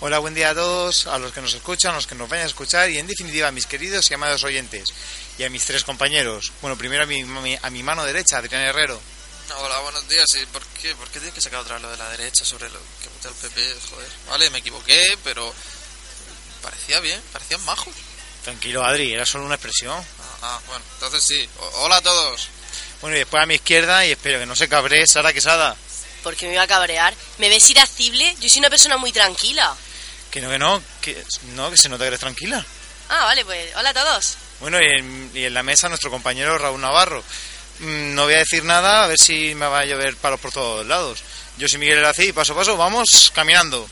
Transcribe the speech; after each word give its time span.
Hola, 0.00 0.20
buen 0.20 0.32
día 0.34 0.50
a 0.50 0.54
todos, 0.54 1.08
a 1.08 1.18
los 1.18 1.32
que 1.32 1.40
nos 1.40 1.54
escuchan, 1.54 1.90
a 1.92 1.96
los 1.96 2.06
que 2.06 2.14
nos 2.14 2.28
vayan 2.28 2.46
a 2.46 2.48
escuchar 2.48 2.88
y 2.88 2.98
en 2.98 3.06
definitiva 3.08 3.48
a 3.48 3.52
mis 3.52 3.66
queridos 3.66 4.08
y 4.10 4.14
amados 4.14 4.44
oyentes 4.44 4.84
y 5.38 5.42
a 5.42 5.50
mis 5.50 5.64
tres 5.64 5.82
compañeros. 5.82 6.52
Bueno, 6.62 6.78
primero 6.78 7.02
a 7.02 7.06
mi, 7.06 7.22
a 7.60 7.70
mi 7.70 7.82
mano 7.82 8.04
derecha, 8.04 8.38
Adrián 8.38 8.62
Herrero. 8.62 9.00
Hola, 9.56 9.78
buenos 9.80 10.08
días. 10.08 10.26
¿Y 10.40 10.46
por 10.46 10.64
qué, 10.66 10.94
por 10.94 11.08
qué 11.08 11.18
tienes 11.18 11.34
que 11.34 11.40
sacar 11.40 11.60
otra 11.60 11.74
vez 11.74 11.82
lo 11.82 11.90
de 11.90 11.96
la 11.96 12.08
derecha 12.10 12.44
sobre 12.44 12.68
lo 12.70 12.78
que 13.02 13.08
vota 13.08 13.28
el 13.28 13.34
PP? 13.34 13.76
Joder, 13.90 14.08
vale, 14.28 14.50
me 14.50 14.58
equivoqué, 14.58 15.18
pero 15.24 15.52
parecía 16.62 17.00
bien, 17.00 17.20
parecían 17.32 17.64
majos. 17.64 17.94
Tranquilo, 18.44 18.84
Adri, 18.84 19.12
era 19.12 19.26
solo 19.26 19.46
una 19.46 19.56
expresión. 19.56 19.96
Ah, 19.98 20.38
ah, 20.42 20.60
bueno, 20.68 20.84
entonces 20.94 21.24
sí. 21.24 21.48
O- 21.58 21.66
hola 21.82 21.96
a 21.96 22.02
todos. 22.02 22.48
Bueno, 23.00 23.16
y 23.16 23.20
después 23.20 23.42
a 23.42 23.46
mi 23.46 23.54
izquierda 23.54 24.06
y 24.06 24.12
espero 24.12 24.38
que 24.38 24.46
no 24.46 24.54
se 24.54 24.68
cabree 24.68 25.06
Sara 25.08 25.32
Quesada. 25.32 25.76
Porque 26.22 26.46
me 26.46 26.54
iba 26.54 26.62
a 26.62 26.66
cabrear. 26.68 27.14
¿Me 27.38 27.48
ves 27.48 27.68
irascible? 27.70 28.36
Yo 28.40 28.48
soy 28.48 28.60
una 28.60 28.70
persona 28.70 28.96
muy 28.96 29.10
tranquila. 29.12 29.74
Que 30.30 30.40
no, 30.40 30.50
que 30.50 30.58
no, 30.58 30.82
que 31.00 31.24
no, 31.54 31.70
que 31.70 31.76
se 31.76 31.88
nota 31.88 32.04
que 32.04 32.08
eres 32.08 32.20
tranquila. 32.20 32.64
Ah, 33.08 33.24
vale, 33.24 33.44
pues 33.44 33.74
hola 33.76 33.90
a 33.90 33.94
todos. 33.94 34.36
Bueno, 34.60 34.78
y 34.80 34.86
en, 34.86 35.30
y 35.34 35.44
en 35.44 35.54
la 35.54 35.62
mesa 35.62 35.88
nuestro 35.88 36.10
compañero 36.10 36.58
Raúl 36.58 36.80
Navarro. 36.80 37.22
Mm, 37.80 38.14
No 38.14 38.24
voy 38.24 38.34
a 38.34 38.38
decir 38.38 38.64
nada, 38.64 39.04
a 39.04 39.06
ver 39.06 39.18
si 39.18 39.54
me 39.54 39.66
va 39.66 39.80
a 39.80 39.84
llover 39.84 40.16
palos 40.16 40.40
por 40.40 40.52
todos 40.52 40.86
lados. 40.86 41.20
Yo 41.56 41.68
soy 41.68 41.78
Miguel 41.78 41.98
Elací 41.98 42.24
y 42.28 42.32
paso 42.32 42.52
a 42.52 42.56
paso 42.56 42.76
vamos 42.76 43.32
caminando. 43.34 43.88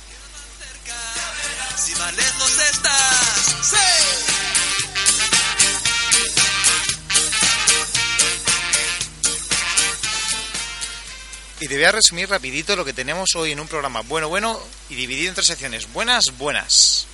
Y 11.58 11.68
te 11.68 11.74
voy 11.74 11.84
a 11.84 11.92
resumir 11.92 12.28
rapidito 12.28 12.76
lo 12.76 12.84
que 12.84 12.92
tenemos 12.92 13.34
hoy 13.34 13.52
en 13.52 13.60
un 13.60 13.68
programa 13.68 14.02
bueno, 14.02 14.28
bueno 14.28 14.60
y 14.90 14.94
dividido 14.94 15.30
en 15.30 15.34
tres 15.34 15.46
secciones. 15.46 15.90
Buenas, 15.92 16.36
buenas. 16.36 17.06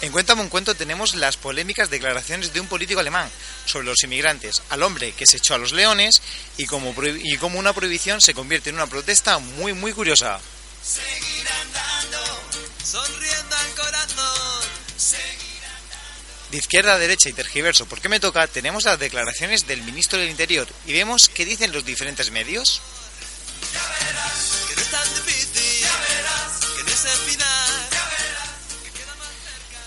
En 0.00 0.12
Cuéntame 0.12 0.42
un 0.42 0.48
cuento 0.48 0.74
tenemos 0.74 1.14
las 1.14 1.36
polémicas 1.36 1.90
declaraciones 1.90 2.52
de 2.52 2.60
un 2.60 2.66
político 2.66 3.00
alemán 3.00 3.30
sobre 3.66 3.86
los 3.86 4.02
inmigrantes, 4.02 4.62
al 4.70 4.82
hombre 4.82 5.12
que 5.12 5.26
se 5.26 5.36
echó 5.36 5.54
a 5.54 5.58
los 5.58 5.72
leones 5.72 6.22
y 6.56 6.66
como, 6.66 6.94
y 7.04 7.36
como 7.36 7.58
una 7.58 7.72
prohibición 7.74 8.20
se 8.20 8.34
convierte 8.34 8.70
en 8.70 8.76
una 8.76 8.86
protesta 8.86 9.38
muy 9.38 9.74
muy 9.74 9.92
curiosa. 9.92 10.40
De 16.50 16.58
izquierda 16.58 16.94
a 16.94 16.98
derecha 16.98 17.28
y 17.28 17.32
tergiverso, 17.32 17.86
¿por 17.86 18.00
qué 18.00 18.08
me 18.08 18.20
toca? 18.20 18.46
Tenemos 18.46 18.84
las 18.84 18.98
declaraciones 18.98 19.66
del 19.66 19.82
ministro 19.82 20.18
del 20.18 20.30
Interior 20.30 20.68
y 20.86 20.92
vemos 20.92 21.28
qué 21.28 21.44
dicen 21.44 21.72
los 21.72 21.84
diferentes 21.84 22.30
medios. 22.30 22.80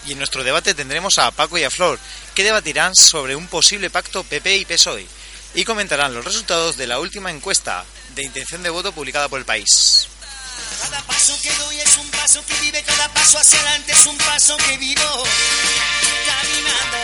Y 0.05 0.13
en 0.13 0.17
nuestro 0.17 0.43
debate 0.43 0.73
tendremos 0.73 1.17
a 1.19 1.31
Paco 1.31 1.57
y 1.57 1.63
a 1.63 1.69
Flor, 1.69 1.99
que 2.33 2.43
debatirán 2.43 2.95
sobre 2.95 3.35
un 3.35 3.47
posible 3.47 3.89
pacto 3.89 4.23
PP 4.23 4.57
y 4.57 4.65
PSOE 4.65 5.07
y 5.53 5.65
comentarán 5.65 6.13
los 6.13 6.23
resultados 6.23 6.77
de 6.77 6.87
la 6.87 6.99
última 6.99 7.31
encuesta 7.31 7.83
de 8.15 8.23
intención 8.23 8.63
de 8.63 8.69
voto 8.69 8.91
publicada 8.91 9.27
por 9.27 9.39
el 9.39 9.45
país. 9.45 10.07
Cada 10.81 11.01
paso 11.01 11.37
que 11.41 11.51
doy 11.55 11.79
es 11.79 11.97
un 11.97 12.07
paso 12.09 12.45
que 12.45 12.53
vive, 12.61 12.83
cada 12.83 13.11
paso 13.13 13.39
hacia 13.39 13.59
adelante 13.59 13.91
es 13.91 14.05
un 14.05 14.17
paso 14.17 14.55
que 14.57 14.77
vivo. 14.77 15.23
Caminando, 16.37 16.97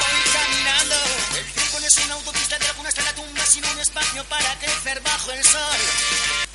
voy 0.00 0.32
caminando. 0.32 0.96
El 1.38 1.52
tiempo 1.52 1.78
no 1.78 1.86
es 1.86 1.96
una 2.04 2.14
autopista 2.14 2.58
de 2.58 2.66
alguna 2.66 2.88
hasta 2.88 3.02
la 3.02 3.14
tumba, 3.14 3.46
sino 3.46 3.70
un 3.70 3.78
espacio 3.78 4.24
para 4.24 4.58
crecer 4.58 5.00
bajo 5.02 5.30
el 5.30 5.44
sol. 5.44 6.49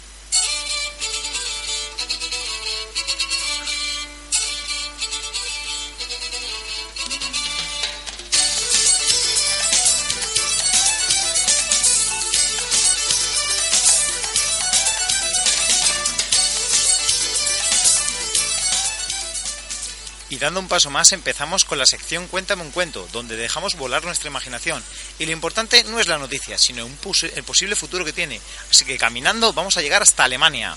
Y 20.30 20.38
dando 20.38 20.60
un 20.60 20.68
paso 20.68 20.90
más 20.90 21.12
empezamos 21.12 21.66
con 21.66 21.78
la 21.78 21.86
sección 21.86 22.28
Cuéntame 22.28 22.64
un 22.64 22.72
cuento, 22.72 23.08
donde 23.12 23.36
dejamos 23.36 23.76
volar 23.76 24.04
nuestra 24.04 24.30
imaginación. 24.30 24.84
Y 25.20 25.26
lo 25.26 25.32
importante 25.32 25.84
no 25.84 26.00
es 26.00 26.08
la 26.08 26.18
noticia, 26.18 26.58
sino 26.58 26.86
el 26.88 27.44
posible 27.44 27.76
futuro 27.76 28.04
que 28.04 28.14
tiene. 28.14 28.42
Así 28.70 28.86
que 28.86 28.98
caminando 28.98 29.54
vamos 29.54 29.78
a 29.78 29.82
llegar 29.82 30.02
hasta 30.02 30.24
Alemania. 30.24 30.76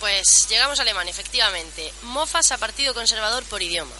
Pues 0.00 0.46
llegamos 0.48 0.78
a 0.78 0.82
Alemania, 0.82 1.10
efectivamente. 1.10 1.92
Mofas 2.02 2.52
a 2.52 2.58
partido 2.58 2.94
conservador 2.94 3.44
por 3.44 3.62
idioma. 3.62 3.94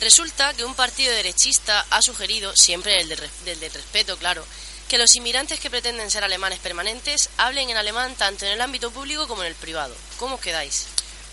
Resulta 0.00 0.52
que 0.54 0.64
un 0.64 0.74
partido 0.74 1.12
derechista 1.12 1.84
ha 1.90 2.02
sugerido, 2.02 2.54
siempre 2.54 3.00
el 3.00 3.08
del 3.08 3.72
respeto, 3.72 4.18
claro, 4.18 4.44
que 4.88 4.98
los 4.98 5.14
inmigrantes 5.16 5.58
que 5.58 5.70
pretenden 5.70 6.10
ser 6.10 6.22
alemanes 6.22 6.58
permanentes 6.58 7.30
hablen 7.38 7.70
en 7.70 7.76
alemán 7.76 8.14
tanto 8.14 8.44
en 8.44 8.52
el 8.52 8.60
ámbito 8.60 8.90
público 8.90 9.26
como 9.26 9.42
en 9.42 9.48
el 9.48 9.54
privado. 9.54 9.96
¿Cómo 10.18 10.36
os 10.36 10.40
quedáis? 10.40 10.86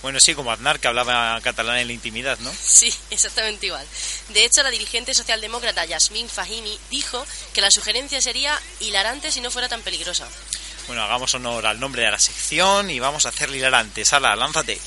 Bueno, 0.04 0.20
sí, 0.20 0.36
como 0.36 0.52
Aznar, 0.52 0.82
que 0.82 0.90
hablaba 0.90 1.40
catalán 1.42 1.78
en 1.78 1.88
la 1.88 1.94
intimidad, 1.94 2.38
¿no? 2.40 2.54
Sí, 2.62 2.94
exactamente 3.10 3.68
igual. 3.68 3.88
De 4.30 4.44
hecho, 4.44 4.62
la 4.62 4.70
dirigente 4.70 5.14
socialdemócrata 5.14 5.86
Yasmin 5.86 6.28
Fahimi 6.28 6.78
dijo 6.92 7.26
que 7.54 7.62
la 7.62 7.72
sugerencia 7.72 8.22
sería 8.22 8.60
hilarante 8.82 9.32
si 9.32 9.40
no 9.40 9.50
fuera 9.50 9.70
tan 9.70 9.82
peligrosa. 9.82 10.28
Bueno, 10.88 11.04
hagamos 11.04 11.34
honor 11.36 11.66
al 11.66 11.80
nombre 11.80 12.04
de 12.04 12.12
la 12.12 12.20
sección 12.20 12.92
y 12.92 13.00
vamos 13.00 13.26
a 13.26 13.30
hacerle 13.30 13.58
hilarante. 13.60 14.04
Sala, 14.04 14.36
lánzate. 14.36 14.78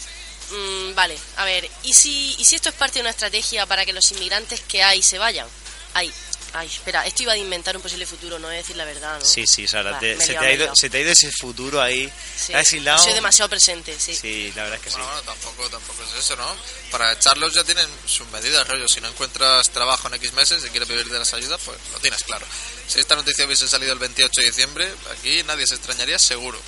Mm, 0.50 0.94
vale, 0.94 1.16
a 1.38 1.47
ver, 1.47 1.66
¿y 1.83 1.94
si, 1.94 2.37
¿y 2.38 2.44
si 2.44 2.56
esto 2.56 2.69
es 2.69 2.75
parte 2.75 2.97
de 2.97 3.00
una 3.00 3.10
estrategia 3.10 3.65
para 3.65 3.87
que 3.87 3.94
los 3.94 4.12
inmigrantes 4.12 4.60
que 4.60 4.83
hay 4.83 5.00
se 5.00 5.19
vayan? 5.19 5.48
Ay, 5.94 6.12
ay, 6.56 6.66
espera, 6.66 7.06
esto 7.06 7.22
iba 7.22 7.32
a 7.32 7.36
inventar 7.36 7.76
un 7.76 7.82
posible 7.82 8.06
futuro, 8.06 8.38
no 8.38 8.46
voy 8.48 8.54
a 8.56 8.58
decir 8.58 8.76
la 8.76 8.84
verdad, 8.84 9.18
¿no? 9.18 9.24
Sí, 9.24 9.46
sí, 9.46 9.66
Sara, 9.68 9.92
Va, 9.92 9.98
te- 9.98 10.18
se, 10.20 10.34
te 10.34 10.38
ha 10.38 10.52
ido, 10.52 10.74
se 10.74 10.90
te 10.90 10.96
ha 10.98 11.00
ido 11.00 11.10
ese 11.12 11.30
futuro 11.32 11.80
ahí. 11.80 12.10
Sí, 12.36 12.52
Te 12.52 12.56
has 12.58 12.72
hilado. 12.72 13.02
Soy 13.02 13.12
demasiado 13.12 13.48
presente, 13.48 13.97
sí. 13.98 14.14
Sí, 14.14 14.53
la 14.56 14.62
verdad 14.64 14.78
es 14.78 14.84
que 14.84 14.91
sí. 14.91 14.97
Bueno, 14.97 15.12
bueno, 15.12 15.22
tampoco, 15.32 15.70
tampoco 15.70 16.03
es 16.03 16.24
eso, 16.24 16.36
¿no? 16.36 16.47
Para 16.91 17.12
echarlos 17.12 17.53
ya 17.54 17.64
tienen 17.64 17.86
sus 18.06 18.26
medidas, 18.28 18.66
rollo. 18.66 18.86
Si 18.88 19.00
no 19.00 19.08
encuentras 19.08 19.70
trabajo 19.70 20.08
en 20.08 20.14
X 20.14 20.32
meses 20.32 20.64
y 20.64 20.68
quieres 20.70 20.88
vivir 20.88 21.06
de 21.08 21.18
las 21.18 21.32
ayudas, 21.34 21.60
pues 21.64 21.78
lo 21.92 21.98
tienes 22.00 22.22
claro. 22.24 22.47
Si 22.88 23.00
esta 23.00 23.16
noticia 23.16 23.44
hubiese 23.47 23.68
salido 23.68 23.92
el 23.92 23.98
28 23.98 24.41
de 24.41 24.47
diciembre, 24.47 24.94
aquí 25.12 25.42
nadie 25.44 25.66
se 25.66 25.74
extrañaría 25.74 26.18
seguro. 26.18 26.59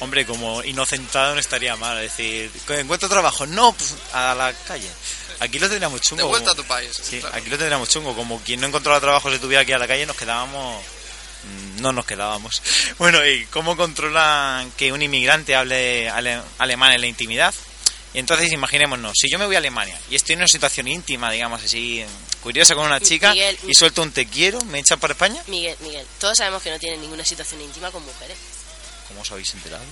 Hombre, 0.00 0.24
como 0.26 0.62
inocentado 0.62 1.34
no 1.34 1.40
estaría 1.40 1.74
mal. 1.76 1.98
Es 2.02 2.16
decir, 2.16 2.50
¿encuentro 2.68 3.08
trabajo? 3.08 3.46
No, 3.46 3.72
pues 3.72 3.94
a 4.12 4.34
la 4.34 4.52
calle. 4.52 4.88
Aquí 5.40 5.58
lo 5.58 5.66
tendríamos 5.68 6.00
chungo. 6.00 6.22
De 6.22 6.28
vuelta 6.28 6.50
a 6.50 6.54
como- 6.54 6.62
tu 6.62 6.68
país. 6.68 6.90
Sí, 7.00 7.20
claro. 7.20 7.36
aquí 7.36 7.48
lo 7.50 7.56
tendríamos 7.56 7.88
chungo. 7.88 8.14
Como 8.14 8.40
quien 8.40 8.60
no 8.60 8.66
encontraba 8.66 9.00
trabajo 9.00 9.30
se 9.30 9.38
tuviera 9.38 9.64
que 9.64 9.70
ir 9.72 9.76
a 9.76 9.78
la 9.78 9.86
calle, 9.88 10.04
nos 10.06 10.16
quedábamos. 10.16 10.82
mm, 11.44 11.80
No 11.82 11.92
nos 11.92 12.04
quedábamos. 12.06 12.60
Bueno, 12.98 13.24
¿y 13.24 13.44
cómo 13.46 13.76
controlan 13.76 14.70
que 14.72 14.92
un 14.92 15.00
inmigrante 15.02 15.54
hable 15.54 16.08
ale- 16.10 16.42
alemán 16.58 16.92
en 16.92 17.00
la 17.02 17.06
intimidad? 17.06 17.54
Y 18.14 18.18
entonces 18.20 18.50
imaginémonos, 18.52 19.12
si 19.20 19.30
yo 19.30 19.38
me 19.38 19.44
voy 19.46 19.54
a 19.54 19.58
Alemania 19.58 19.96
y 20.10 20.16
estoy 20.16 20.32
en 20.32 20.38
una 20.40 20.48
situación 20.48 20.88
íntima, 20.88 21.30
digamos 21.30 21.62
así, 21.62 22.02
curiosa 22.42 22.74
con 22.74 22.86
una 22.86 23.00
chica 23.00 23.32
Miguel, 23.32 23.58
y 23.68 23.74
suelto 23.74 24.02
un 24.02 24.10
te 24.12 24.26
quiero, 24.26 24.58
¿me 24.62 24.78
echan 24.80 24.98
para 24.98 25.12
España? 25.12 25.42
Miguel, 25.46 25.76
Miguel, 25.80 26.06
todos 26.18 26.38
sabemos 26.38 26.62
que 26.62 26.70
no 26.70 26.78
tienen 26.78 27.02
ninguna 27.02 27.22
situación 27.24 27.60
íntima 27.60 27.90
con 27.90 28.02
mujeres. 28.04 28.36
¿Cómo 29.08 29.20
os 29.20 29.30
habéis 29.30 29.52
enterado? 29.54 29.84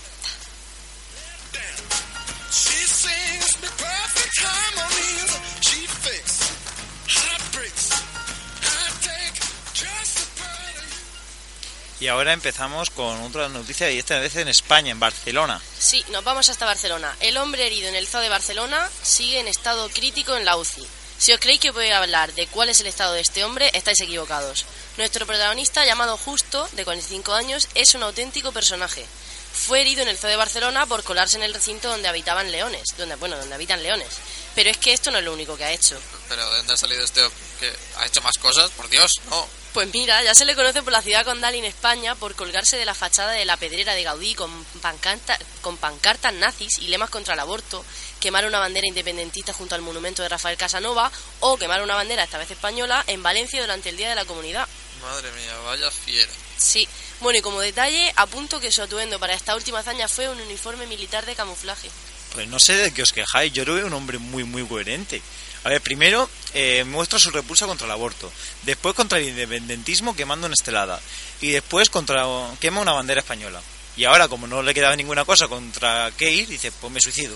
Y 11.99 12.09
ahora 12.09 12.35
empezamos 12.35 12.91
con 12.91 13.23
otra 13.23 13.49
noticia 13.49 13.91
y 13.91 13.99
esta 13.99 14.19
vez 14.19 14.37
en 14.37 14.49
España, 14.49 14.93
en 14.93 15.01
Barcelona. 15.01 15.61
Sí, 15.79 16.05
nos 16.11 16.23
vamos 16.25 16.51
hasta 16.51 16.67
Barcelona. 16.67 17.17
El 17.21 17.39
hombre 17.39 17.67
herido 17.67 17.89
en 17.89 17.95
el 17.95 18.07
zoo 18.07 18.21
de 18.21 18.29
Barcelona 18.29 18.87
sigue 19.03 19.41
en 19.41 19.49
estado 19.49 19.89
crítico 19.89 20.37
en 20.37 20.45
la 20.45 20.59
UCI. 20.59 20.87
Si 21.19 21.33
os 21.33 21.41
creéis 21.41 21.61
que 21.61 21.71
voy 21.71 21.89
a 21.89 21.97
hablar 21.97 22.35
de 22.35 22.47
cuál 22.47 22.69
es 22.69 22.81
el 22.81 22.87
estado 22.89 23.15
de 23.15 23.23
este 23.23 23.43
hombre, 23.45 23.71
estáis 23.73 24.01
equivocados. 24.01 24.67
Nuestro 24.99 25.27
protagonista, 25.27 25.87
llamado 25.87 26.19
Justo, 26.19 26.69
de 26.73 26.85
45 26.85 27.33
años, 27.33 27.69
es 27.75 27.95
un 27.95 28.03
auténtico 28.03 28.53
personaje. 28.53 29.07
Fue 29.55 29.81
herido 29.81 30.03
en 30.03 30.09
el 30.09 30.19
zoo 30.19 30.29
de 30.29 30.37
Barcelona 30.37 30.85
por 30.85 31.03
colarse 31.03 31.39
en 31.39 31.43
el 31.43 31.55
recinto 31.55 31.89
donde 31.89 32.09
habitaban 32.09 32.53
leones, 32.53 32.85
donde 32.99 33.17
bueno, 33.17 33.39
donde 33.39 33.55
habitan 33.55 33.83
leones. 33.83 34.09
Pero 34.57 34.71
es 34.71 34.79
que 34.79 34.93
esto 34.93 35.13
no 35.13 35.19
es 35.19 35.25
lo 35.25 35.33
único 35.33 35.57
que 35.57 35.65
ha 35.65 35.71
hecho. 35.71 35.97
Pero 36.29 36.51
¿de 36.51 36.57
dónde 36.57 36.73
ha 36.73 36.77
salido 36.77 37.05
este 37.05 37.21
que 37.61 37.73
ha 37.99 38.07
hecho 38.07 38.21
más 38.23 38.37
cosas? 38.39 38.71
Por 38.73 38.89
Dios, 38.89 39.13
no. 39.31 39.47
Pues 39.73 39.93
mira, 39.93 40.23
ya 40.25 40.35
se 40.35 40.47
le 40.47 40.57
conoce 40.57 40.83
por 40.83 40.91
la 40.93 41.03
ciudad 41.03 41.25
condal 41.27 41.55
en 41.55 41.67
España 41.67 42.15
por 42.15 42.35
colgarse 42.35 42.79
de 42.79 42.87
la 42.87 42.95
fachada 42.95 43.33
de 43.33 43.45
la 43.45 43.59
pedrera 43.59 43.93
de 43.95 44.03
Gaudí 44.03 44.35
con, 44.35 44.51
pancarta- 44.83 45.39
con 45.61 45.77
pancartas 45.77 46.33
nazis 46.33 46.79
y 46.79 46.89
lemas 46.89 47.11
contra 47.11 47.35
el 47.35 47.41
aborto, 47.41 47.85
quemar 48.19 48.47
una 48.47 48.59
bandera 48.59 48.87
independentista 48.89 49.53
junto 49.53 49.75
al 49.75 49.83
monumento 49.83 50.23
de 50.23 50.31
Rafael 50.31 50.57
Casanova 50.57 51.13
o 51.41 51.59
quemar 51.59 51.83
una 51.83 51.95
bandera, 51.95 52.25
esta 52.25 52.39
vez 52.39 52.51
española, 52.51 53.05
en 53.07 53.23
Valencia 53.23 53.61
durante 53.61 53.91
el 53.91 53.99
Día 53.99 54.09
de 54.09 54.15
la 54.15 54.25
Comunidad. 54.25 54.67
Madre 55.03 55.31
mía, 55.33 55.55
vaya 55.67 55.91
fiera. 55.91 56.33
Sí, 56.57 56.89
bueno, 57.21 57.39
y 57.39 57.43
como 57.43 57.61
detalle, 57.61 58.11
apunto 58.17 58.59
que 58.59 58.73
su 58.73 58.81
atuendo 58.81 59.21
para 59.21 59.35
esta 59.35 59.55
última 59.55 59.81
hazaña 59.81 60.09
fue 60.09 60.31
un 60.31 60.41
uniforme 60.41 60.87
militar 60.87 61.27
de 61.27 61.35
camuflaje. 61.37 61.91
Pues 62.37 62.49
no 62.49 62.61
sé 62.61 62.75
de 62.75 62.93
qué 62.93 63.01
os 63.01 63.15
quejáis, 63.15 63.51
yo 63.55 63.65
lo 63.65 63.73
veo 63.73 63.87
un 63.87 63.95
hombre 63.95 64.19
muy, 64.19 64.45
muy 64.45 64.63
coherente. 64.67 65.23
A 65.65 65.71
ver, 65.71 65.81
primero 65.81 66.29
eh, 66.53 66.85
muestra 66.85 67.19
su 67.19 67.31
repulsa 67.31 67.65
contra 67.65 67.87
el 67.87 67.93
aborto, 67.93 68.31
después 68.65 68.95
contra 68.95 69.19
el 69.19 69.29
independentismo 69.29 70.15
quemando 70.15 70.47
una 70.47 70.53
estelada, 70.53 71.01
y 71.41 71.53
después 71.53 71.89
contra 71.89 72.27
quema 72.61 72.83
una 72.83 72.93
bandera 72.93 73.23
española. 73.23 73.63
Y 73.97 74.05
ahora, 74.05 74.29
como 74.29 74.47
no 74.47 74.63
le 74.63 74.75
quedaba 74.75 74.95
ninguna 74.95 75.25
cosa 75.25 75.49
contra 75.49 76.13
qué 76.19 76.31
ir, 76.31 76.47
dice, 76.47 76.71
pues 76.73 76.93
me 76.93 77.01
suicido. 77.01 77.35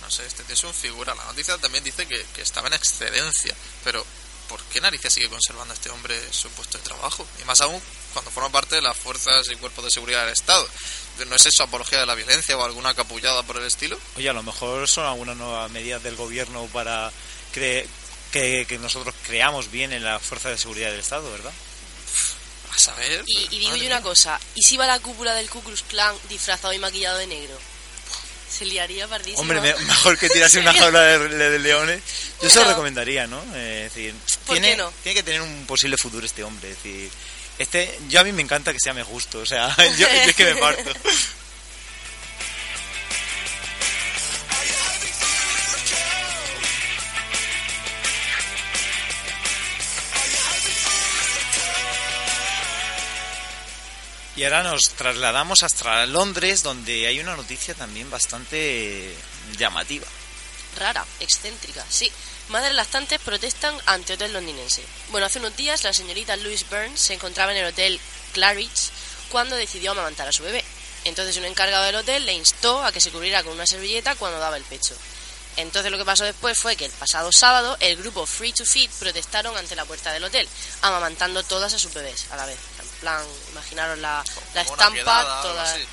No 0.00 0.10
sé, 0.10 0.24
este 0.24 0.42
tío 0.44 0.54
es 0.54 0.64
un 0.64 0.72
figura. 0.72 1.14
La 1.14 1.26
noticia 1.26 1.58
también 1.58 1.84
dice 1.84 2.06
que, 2.06 2.24
que 2.34 2.40
estaba 2.40 2.68
en 2.68 2.72
excedencia. 2.72 3.54
Pero, 3.84 4.02
¿por 4.48 4.62
qué 4.72 4.80
narices 4.80 5.12
sigue 5.12 5.28
conservando 5.28 5.74
a 5.74 5.76
este 5.76 5.90
hombre 5.90 6.18
su 6.32 6.48
puesto 6.52 6.78
de 6.78 6.84
trabajo? 6.84 7.26
Y 7.38 7.44
más 7.44 7.60
aún 7.60 7.82
cuando 8.14 8.30
forma 8.30 8.50
parte 8.50 8.76
de 8.76 8.80
las 8.80 8.96
fuerzas 8.96 9.46
y 9.50 9.56
cuerpos 9.56 9.84
de 9.84 9.90
seguridad 9.90 10.24
del 10.24 10.32
Estado. 10.32 10.66
¿No 11.26 11.34
es 11.36 11.46
eso 11.46 11.62
apología 11.62 11.98
de 12.00 12.06
la 12.06 12.14
violencia 12.14 12.56
o 12.56 12.64
alguna 12.64 12.94
capullada 12.94 13.42
por 13.42 13.56
el 13.58 13.64
estilo? 13.66 13.98
Oye, 14.16 14.28
a 14.28 14.32
lo 14.32 14.42
mejor 14.42 14.86
son 14.88 15.06
algunas 15.06 15.36
nuevas 15.36 15.70
medidas 15.70 16.02
del 16.02 16.16
gobierno 16.16 16.66
para 16.72 17.10
cre- 17.54 17.86
que, 18.32 18.66
que 18.68 18.78
nosotros 18.78 19.14
creamos 19.26 19.70
bien 19.70 19.92
en 19.92 20.04
la 20.04 20.18
fuerza 20.20 20.50
de 20.50 20.58
seguridad 20.58 20.90
del 20.90 21.00
Estado, 21.00 21.30
¿verdad? 21.30 21.52
A 22.74 22.78
saber. 22.78 23.24
Y, 23.26 23.48
y 23.50 23.58
digo 23.58 23.76
yo 23.76 23.86
una 23.86 24.02
cosa, 24.02 24.38
¿y 24.54 24.62
si 24.62 24.76
va 24.76 24.86
la 24.86 25.00
cúpula 25.00 25.34
del 25.34 25.48
Ku 25.50 25.62
Klux 25.62 25.82
Klan 25.82 26.14
disfrazado 26.28 26.72
y 26.72 26.78
maquillado 26.78 27.18
de 27.18 27.26
negro? 27.26 27.58
Se 28.50 28.64
liaría 28.64 29.06
pardísimo. 29.06 29.40
Hombre, 29.42 29.60
me- 29.60 29.74
mejor 29.74 30.18
que 30.18 30.28
tirarse 30.28 30.58
una 30.58 30.72
jaula 30.78 31.00
de, 31.02 31.28
de- 31.28 31.50
de 31.50 31.58
leones. 31.58 32.02
Yo 32.42 32.48
se 32.48 32.54
lo 32.56 32.60
Bueno. 32.62 32.70
recomendaría, 32.70 33.26
¿no? 33.26 33.42
Eh, 33.54 33.84
es 33.86 33.94
decir, 33.94 34.14
¿Por 34.46 34.54
tiene, 34.54 34.70
qué 34.70 34.76
no? 34.76 34.92
tiene 35.02 35.14
que 35.16 35.22
tener 35.22 35.42
un 35.42 35.66
posible 35.66 35.96
futuro 35.98 36.24
este 36.24 36.42
hombre. 36.44 36.70
Es 36.70 36.76
decir, 36.76 37.10
este, 37.58 37.98
yo 38.08 38.20
a 38.20 38.24
mí 38.24 38.32
me 38.32 38.42
encanta 38.42 38.72
que 38.72 38.78
sea 38.80 38.94
me 38.94 39.02
justo, 39.02 39.40
o 39.40 39.46
sea, 39.46 39.74
yo 39.98 40.06
es 40.06 40.34
que 40.34 40.44
me 40.44 40.56
parto. 40.56 40.90
Y 54.38 54.44
ahora 54.44 54.62
nos 54.62 54.90
trasladamos 54.90 55.64
hasta 55.64 56.06
Londres, 56.06 56.62
donde 56.62 57.08
hay 57.08 57.18
una 57.18 57.34
noticia 57.34 57.74
también 57.74 58.08
bastante 58.08 59.12
llamativa. 59.58 60.06
Rara, 60.76 61.04
excéntrica, 61.20 61.84
sí. 61.88 62.12
Madres 62.48 62.74
lactantes 62.74 63.20
protestan 63.20 63.76
ante 63.86 64.14
hotel 64.14 64.32
londinense. 64.32 64.82
Bueno, 65.10 65.26
hace 65.26 65.38
unos 65.38 65.56
días 65.56 65.84
la 65.84 65.92
señorita 65.92 66.36
Louise 66.36 66.64
Burns 66.70 67.00
se 67.00 67.14
encontraba 67.14 67.52
en 67.52 67.58
el 67.58 67.66
hotel 67.66 68.00
Claridge 68.32 68.90
cuando 69.30 69.56
decidió 69.56 69.90
amamantar 69.90 70.28
a 70.28 70.32
su 70.32 70.42
bebé. 70.42 70.64
Entonces 71.04 71.36
un 71.36 71.44
encargado 71.44 71.84
del 71.84 71.96
hotel 71.96 72.24
le 72.26 72.32
instó 72.32 72.82
a 72.84 72.92
que 72.92 73.00
se 73.00 73.10
cubriera 73.10 73.42
con 73.42 73.52
una 73.52 73.66
servilleta 73.66 74.14
cuando 74.16 74.38
daba 74.38 74.56
el 74.56 74.64
pecho. 74.64 74.94
Entonces 75.56 75.90
lo 75.90 75.98
que 75.98 76.04
pasó 76.04 76.24
después 76.24 76.56
fue 76.58 76.76
que 76.76 76.84
el 76.84 76.92
pasado 76.92 77.32
sábado 77.32 77.76
el 77.80 77.96
grupo 77.96 78.24
Free 78.26 78.52
to 78.52 78.64
Feed 78.64 78.90
protestaron 78.98 79.56
ante 79.56 79.74
la 79.74 79.84
puerta 79.84 80.12
del 80.12 80.22
hotel, 80.24 80.48
amamantando 80.82 81.42
todas 81.42 81.74
a 81.74 81.78
sus 81.78 81.92
bebés 81.92 82.26
a 82.30 82.36
la 82.36 82.46
vez. 82.46 82.58
En 82.80 82.88
plan, 83.00 83.24
imaginaros 83.50 83.98
la, 83.98 84.24
la 84.54 84.62
estampa, 84.62 84.92
quedada, 84.92 85.40
algo 85.40 85.50
toda... 85.50 85.72
así. 85.74 85.84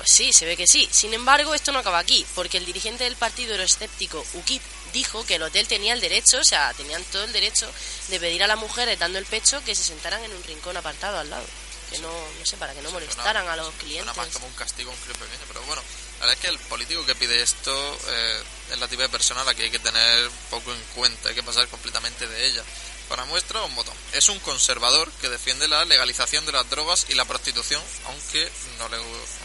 Pues 0.00 0.12
sí, 0.12 0.32
se 0.32 0.46
ve 0.46 0.56
que 0.56 0.66
sí. 0.66 0.88
Sin 0.90 1.12
embargo, 1.12 1.54
esto 1.54 1.72
no 1.72 1.80
acaba 1.80 1.98
aquí, 1.98 2.24
porque 2.34 2.56
el 2.56 2.64
dirigente 2.64 3.04
del 3.04 3.16
partido 3.16 3.50
euroescéptico 3.50 4.24
UKIP 4.32 4.62
dijo 4.94 5.26
que 5.26 5.34
el 5.34 5.42
hotel 5.42 5.68
tenía 5.68 5.92
el 5.92 6.00
derecho, 6.00 6.38
o 6.38 6.44
sea, 6.44 6.72
tenían 6.72 7.04
todo 7.12 7.24
el 7.24 7.32
derecho 7.34 7.70
de 8.08 8.18
pedir 8.18 8.42
a 8.42 8.46
las 8.46 8.56
mujeres 8.56 8.98
dando 8.98 9.18
el 9.18 9.26
pecho 9.26 9.62
que 9.62 9.74
se 9.74 9.82
sentaran 9.82 10.24
en 10.24 10.32
un 10.32 10.42
rincón 10.44 10.74
apartado 10.74 11.18
al 11.18 11.28
lado. 11.28 11.44
Que 11.90 11.98
no, 11.98 12.08
no 12.08 12.46
sé, 12.46 12.56
para 12.56 12.72
que 12.72 12.80
no 12.80 12.90
molestaran 12.90 13.46
a 13.46 13.56
los 13.56 13.74
clientes. 13.74 14.16
más 14.16 14.28
como 14.28 14.46
un 14.46 14.54
castigo, 14.54 14.90
un 14.90 14.96
crío 14.96 15.12
pequeño, 15.16 15.44
pero 15.46 15.60
bueno, 15.64 15.82
la 16.20 16.26
verdad 16.26 16.34
es 16.34 16.40
que 16.40 16.48
el 16.48 16.58
político 16.60 17.04
que 17.04 17.14
pide 17.16 17.42
esto 17.42 17.98
eh, 18.08 18.42
es 18.72 18.78
la 18.78 18.88
tipo 18.88 19.02
de 19.02 19.10
persona 19.10 19.42
a 19.42 19.44
la 19.44 19.54
que 19.54 19.64
hay 19.64 19.70
que 19.70 19.80
tener 19.80 20.30
poco 20.48 20.72
en 20.72 20.82
cuenta, 20.94 21.28
hay 21.28 21.34
que 21.34 21.42
pasar 21.42 21.68
completamente 21.68 22.26
de 22.26 22.46
ella. 22.46 22.64
Para 23.10 23.24
muestra, 23.24 23.60
un 23.62 23.74
botón. 23.74 23.94
Es 24.12 24.28
un 24.28 24.38
conservador 24.38 25.10
que 25.20 25.28
defiende 25.28 25.66
la 25.66 25.84
legalización 25.84 26.46
de 26.46 26.52
las 26.52 26.70
drogas 26.70 27.06
y 27.08 27.14
la 27.14 27.24
prostitución, 27.24 27.82
aunque 28.06 28.48
no 28.78 28.88
le, 28.88 28.98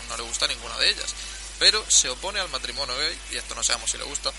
no 0.07 0.17
le 0.17 0.21
gusta 0.21 0.47
ninguna 0.47 0.77
de 0.77 0.91
ellas. 0.91 1.15
Pero 1.57 1.83
se 1.89 2.09
opone 2.09 2.39
al 2.39 2.49
matrimonio 2.49 2.95
gay, 2.95 3.17
y 3.31 3.37
esto 3.37 3.55
no 3.55 3.63
sabemos 3.63 3.89
si 3.89 3.97
le 3.97 4.03
gusta, 4.03 4.31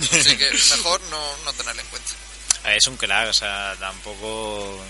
así 0.00 0.36
que 0.36 0.50
mejor 0.76 1.00
no, 1.02 1.36
no 1.44 1.52
tenerlo 1.52 1.80
en 1.80 1.86
cuenta. 1.86 2.10
Es 2.74 2.86
un 2.88 2.96
crack, 2.96 3.28
o 3.28 3.32
sea, 3.32 3.76
tampoco. 3.78 4.84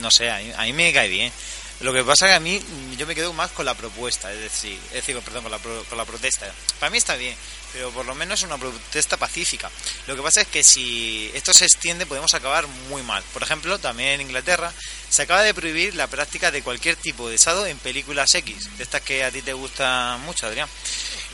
No 0.00 0.10
sé, 0.10 0.30
a 0.30 0.38
mí, 0.38 0.52
a 0.54 0.62
mí 0.64 0.72
me 0.74 0.92
cae 0.92 1.08
bien. 1.08 1.32
Lo 1.80 1.94
que 1.94 2.04
pasa 2.04 2.26
que 2.26 2.34
a 2.34 2.40
mí 2.40 2.62
yo 2.98 3.06
me 3.06 3.14
quedo 3.14 3.32
más 3.32 3.50
con 3.52 3.64
la 3.64 3.74
propuesta, 3.74 4.30
es 4.32 4.40
decir, 4.40 4.78
es 4.92 5.02
perdón, 5.02 5.42
con 5.44 5.50
la, 5.50 5.58
pro- 5.58 5.82
con 5.84 5.96
la 5.96 6.04
protesta. 6.04 6.52
Para 6.78 6.90
mí 6.90 6.98
está 6.98 7.16
bien, 7.16 7.34
pero 7.72 7.90
por 7.90 8.04
lo 8.04 8.14
menos 8.14 8.40
es 8.40 8.44
una 8.46 8.58
protesta 8.58 9.16
pacífica. 9.16 9.70
Lo 10.06 10.14
que 10.14 10.20
pasa 10.20 10.42
es 10.42 10.48
que 10.48 10.62
si 10.62 11.30
esto 11.32 11.54
se 11.54 11.64
extiende 11.64 12.04
podemos 12.04 12.34
acabar 12.34 12.66
muy 12.90 13.02
mal. 13.02 13.22
Por 13.32 13.42
ejemplo, 13.42 13.78
también 13.78 14.10
en 14.10 14.20
Inglaterra 14.22 14.72
se 15.08 15.22
acaba 15.22 15.42
de 15.42 15.54
prohibir 15.54 15.94
la 15.94 16.06
práctica 16.06 16.50
de 16.50 16.62
cualquier 16.62 16.96
tipo 16.96 17.30
de 17.30 17.38
sado 17.38 17.64
en 17.66 17.78
películas 17.78 18.34
X, 18.34 18.76
de 18.76 18.84
estas 18.84 19.00
que 19.00 19.24
a 19.24 19.30
ti 19.30 19.40
te 19.40 19.54
gustan 19.54 20.20
mucho, 20.20 20.46
Adrián. 20.46 20.68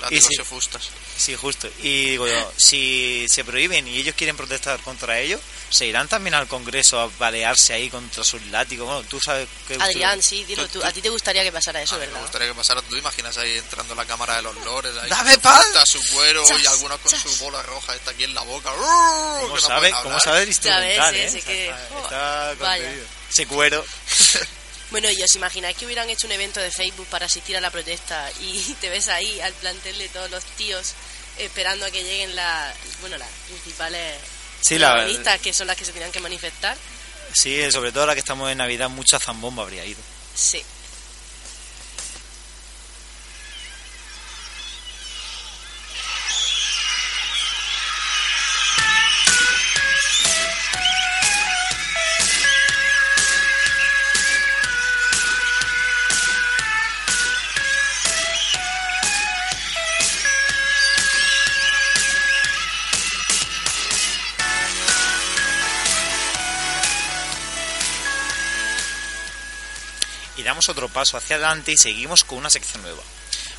Látigos 0.00 0.26
sí. 0.28 0.40
y 0.40 0.44
fustas. 0.44 0.88
Sí, 1.16 1.34
justo. 1.36 1.68
Y 1.82 2.10
digo 2.10 2.26
yo, 2.28 2.52
si 2.56 3.26
se 3.30 3.44
prohíben 3.44 3.88
y 3.88 3.96
ellos 3.98 4.14
quieren 4.14 4.36
protestar 4.36 4.78
contra 4.80 5.18
ello, 5.18 5.40
¿se 5.70 5.86
irán 5.86 6.06
también 6.08 6.34
al 6.34 6.46
Congreso 6.46 7.00
a 7.00 7.08
balearse 7.18 7.72
ahí 7.72 7.88
contra 7.88 8.22
sus 8.22 8.42
látigos? 8.48 8.86
Bueno, 8.86 9.02
tú 9.08 9.18
sabes 9.20 9.48
que... 9.66 9.74
Adrián, 9.74 10.22
sí, 10.22 10.44
dilo 10.44 10.66
tú- 10.68 10.80
tú. 10.80 10.86
A 10.86 10.92
ti 10.92 11.00
te 11.00 11.08
gustaría 11.08 11.42
que 11.42 11.50
pasara 11.52 11.80
eso, 11.82 11.94
A 11.94 11.98
mí 11.98 12.02
me 12.02 12.06
¿verdad? 12.08 12.20
gustaría 12.22 12.48
que 12.48 12.54
pasara, 12.54 12.82
tú 12.82 12.90
te 12.92 12.98
imaginas 12.98 13.38
ahí 13.38 13.56
entrando 13.56 13.94
la 13.94 14.04
cámara 14.04 14.36
de 14.36 14.42
los 14.42 14.54
lores, 14.64 14.92
ahí 15.02 15.08
¡Dame 15.08 15.32
con 15.34 15.40
paz! 15.42 15.64
fruta, 15.64 15.86
su 15.86 16.14
cuero 16.14 16.42
y 16.44 16.62
Chas, 16.62 16.72
algunos 16.74 17.00
con 17.00 17.12
chas. 17.12 17.22
su 17.22 17.36
bola 17.44 17.62
roja 17.62 17.94
está 17.94 18.10
aquí 18.10 18.24
en 18.24 18.34
la 18.34 18.42
boca. 18.42 18.70
¿Cómo 18.72 19.54
no 19.54 19.60
sabe, 19.60 19.94
cómo 20.02 20.20
sabe 20.20 20.42
el 20.42 20.48
instrumental, 20.48 21.14
ves, 21.14 21.34
eh? 21.34 21.38
O 21.38 21.40
sea, 21.40 21.44
que- 21.52 21.68
está, 21.70 22.52
está 22.52 22.54
vaya. 22.64 22.82
contenido. 22.84 23.06
Ese 23.30 23.46
cuero. 23.46 23.84
Bueno, 24.90 25.10
y 25.10 25.20
os 25.22 25.34
imagináis 25.34 25.76
que 25.76 25.84
hubieran 25.86 26.08
hecho 26.10 26.26
un 26.26 26.32
evento 26.32 26.60
de 26.60 26.70
Facebook 26.70 27.06
para 27.08 27.26
asistir 27.26 27.56
a 27.56 27.60
la 27.60 27.70
protesta 27.70 28.30
y 28.40 28.60
te 28.80 28.88
ves 28.88 29.08
ahí 29.08 29.40
al 29.40 29.52
plantel 29.54 29.98
de 29.98 30.08
todos 30.08 30.30
los 30.30 30.44
tíos 30.56 30.92
esperando 31.38 31.84
a 31.86 31.90
que 31.90 32.02
lleguen 32.04 32.34
la, 32.36 32.72
bueno, 33.00 33.18
las 33.18 33.28
principales 33.48 34.14
Sí, 34.62 34.78
la- 34.78 35.06
que 35.42 35.52
son 35.52 35.66
las 35.66 35.76
que 35.76 35.84
se 35.84 35.92
tenían 35.92 36.10
que 36.12 36.20
manifestar. 36.20 36.76
Sí, 37.32 37.70
sobre 37.70 37.90
todo 37.92 38.02
ahora 38.02 38.14
que 38.14 38.20
estamos 38.20 38.50
en 38.50 38.58
Navidad, 38.58 38.88
mucha 38.88 39.18
zambomba 39.18 39.62
habría 39.64 39.84
ido. 39.84 40.00
Sí. 40.34 40.62
Damos 70.66 70.68
otro 70.68 70.88
paso 70.88 71.16
hacia 71.16 71.36
adelante 71.36 71.72
y 71.72 71.76
seguimos 71.76 72.24
con 72.24 72.38
una 72.38 72.50
sección 72.50 72.82
nueva. 72.82 73.02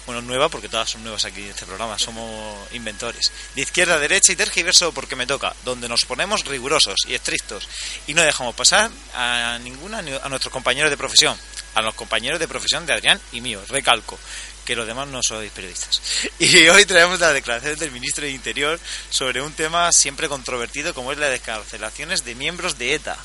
Bueno, 0.06 0.22
nueva 0.22 0.50
porque 0.50 0.70
todas 0.70 0.90
son 0.90 1.04
nuevas 1.04 1.26
aquí 1.26 1.42
en 1.42 1.50
este 1.50 1.66
programa, 1.66 2.00
somos 2.00 2.58
inventores. 2.72 3.32
De 3.56 3.62
izquierda 3.62 3.96
a 3.96 4.00
derecha 4.00 4.32
y 4.32 4.36
tergiverso 4.36 4.94
porque 4.94 5.16
me 5.16 5.26
toca, 5.26 5.54
donde 5.66 5.90
nos 5.90 6.06
ponemos 6.06 6.46
rigurosos 6.46 6.96
y 7.08 7.14
estrictos 7.14 7.68
y 8.08 8.14
no 8.14 8.22
dejamos 8.22 8.56
pasar 8.56 8.90
a 9.14 9.60
ninguna 9.62 10.02
ni 10.02 10.12
a 10.14 10.30
nuestros 10.30 10.52
compañeros 10.52 10.90
de 10.90 10.98
profesión, 10.98 11.38
a 11.76 11.82
los 11.82 11.94
compañeros 11.96 12.40
de 12.40 12.48
profesión 12.48 12.86
de 12.86 12.94
Adrián 12.94 13.20
y 13.34 13.42
mío, 13.42 13.62
recalco 13.68 14.18
que 14.66 14.76
los 14.76 14.88
demás 14.88 15.08
no 15.08 15.22
sois 15.24 15.52
periodistas. 15.52 16.02
Y 16.40 16.68
hoy 16.68 16.86
traemos 16.86 17.20
las 17.20 17.34
declaraciones 17.34 17.80
del 17.80 17.92
ministro 17.92 18.26
de 18.26 18.32
Interior 18.32 18.80
sobre 19.10 19.42
un 19.42 19.54
tema 19.54 19.92
siempre 19.92 20.28
controvertido 20.28 20.94
como 20.94 21.12
es 21.12 21.18
las 21.18 21.32
descarcelaciones 21.32 22.26
de 22.26 22.36
miembros 22.36 22.78
de 22.78 22.96
ETA. 22.96 23.18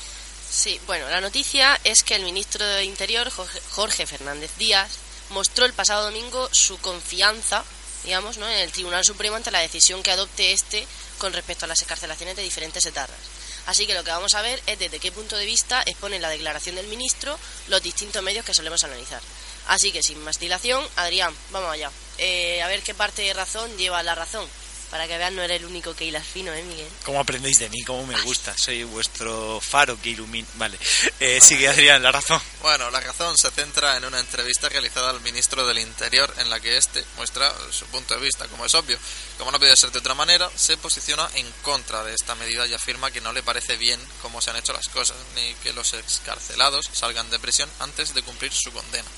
Sí, 0.55 0.79
bueno, 0.85 1.09
la 1.09 1.19
noticia 1.19 1.79
es 1.83 2.03
que 2.03 2.13
el 2.15 2.23
ministro 2.23 2.63
de 2.63 2.83
Interior, 2.83 3.31
Jorge- 3.71 4.05
Fernández 4.05 4.51
Díaz, 4.57 4.91
mostró 5.31 5.65
el 5.65 5.73
pasado 5.73 6.03
domingo 6.03 6.47
su 6.51 6.77
confianza, 6.77 7.63
digamos, 8.03 8.37
¿no? 8.37 8.47
en 8.47 8.59
el 8.59 8.71
Tribunal 8.71 9.03
Supremo 9.03 9.35
ante 9.35 9.49
la 9.49 9.59
decisión 9.59 10.03
que 10.03 10.11
adopte 10.11 10.51
este 10.51 10.85
con 11.17 11.33
respecto 11.33 11.65
a 11.65 11.67
las 11.67 11.81
escarcelaciones 11.81 12.35
de 12.35 12.43
diferentes 12.43 12.85
etarras. 12.85 13.17
Así 13.65 13.87
que 13.87 13.93
lo 13.95 14.03
que 14.03 14.11
vamos 14.11 14.35
a 14.35 14.41
ver 14.41 14.61
es 14.67 14.77
desde 14.77 14.99
qué 14.99 15.11
punto 15.11 15.37
de 15.37 15.45
vista 15.45 15.81
expone 15.85 16.19
la 16.19 16.29
declaración 16.29 16.75
del 16.75 16.87
ministro 16.87 17.39
los 17.69 17.81
distintos 17.81 18.21
medios 18.21 18.45
que 18.45 18.53
solemos 18.53 18.83
analizar. 18.83 19.21
Así 19.67 19.91
que 19.91 20.03
sin 20.03 20.19
más 20.23 20.37
dilación, 20.39 20.85
Adrián, 20.97 21.33
vamos 21.51 21.71
allá. 21.71 21.89
Eh, 22.19 22.61
a 22.61 22.67
ver 22.67 22.83
qué 22.83 22.93
parte 22.93 23.21
de 23.23 23.33
razón 23.33 23.75
lleva 23.77 24.03
la 24.03 24.13
razón. 24.15 24.45
Para 24.93 25.07
que 25.07 25.17
vean, 25.17 25.35
no 25.35 25.41
eres 25.41 25.59
el 25.59 25.65
único 25.65 25.95
que 25.95 26.05
hilas 26.05 26.23
fino, 26.23 26.53
¿eh, 26.53 26.61
Miguel? 26.61 26.87
¿Cómo 27.03 27.19
aprendéis 27.19 27.57
de 27.57 27.67
mí? 27.67 27.81
¿Cómo 27.81 28.05
me 28.05 28.21
gusta? 28.21 28.55
Soy 28.55 28.83
vuestro 28.83 29.59
faro 29.59 29.99
que 29.99 30.11
ilumina. 30.11 30.47
Vale, 30.53 30.77
eh, 31.19 31.41
sigue 31.41 31.67
Adrián, 31.67 32.03
la 32.03 32.11
razón. 32.11 32.39
Bueno, 32.61 32.91
la 32.91 32.99
razón 32.99 33.35
se 33.35 33.49
centra 33.49 33.97
en 33.97 34.05
una 34.05 34.19
entrevista 34.19 34.69
realizada 34.69 35.09
al 35.09 35.19
ministro 35.21 35.65
del 35.65 35.79
Interior 35.79 36.31
en 36.37 36.47
la 36.51 36.59
que 36.59 36.77
este 36.77 37.03
muestra 37.17 37.51
su 37.71 37.87
punto 37.87 38.13
de 38.13 38.21
vista, 38.21 38.47
como 38.49 38.67
es 38.67 38.75
obvio. 38.75 38.99
Como 39.39 39.49
no 39.49 39.57
puede 39.57 39.75
ser 39.75 39.89
de 39.89 39.97
otra 39.97 40.13
manera, 40.13 40.47
se 40.55 40.77
posiciona 40.77 41.27
en 41.33 41.51
contra 41.63 42.03
de 42.03 42.13
esta 42.13 42.35
medida 42.35 42.67
y 42.67 42.75
afirma 42.75 43.09
que 43.09 43.19
no 43.19 43.33
le 43.33 43.41
parece 43.41 43.77
bien 43.77 43.99
cómo 44.21 44.41
se 44.41 44.51
han 44.51 44.57
hecho 44.57 44.73
las 44.73 44.89
cosas, 44.89 45.17
ni 45.33 45.55
que 45.63 45.73
los 45.73 45.91
excarcelados 45.95 46.87
salgan 46.93 47.31
de 47.31 47.39
prisión 47.39 47.67
antes 47.79 48.13
de 48.13 48.21
cumplir 48.21 48.53
su 48.53 48.71
condena. 48.71 49.09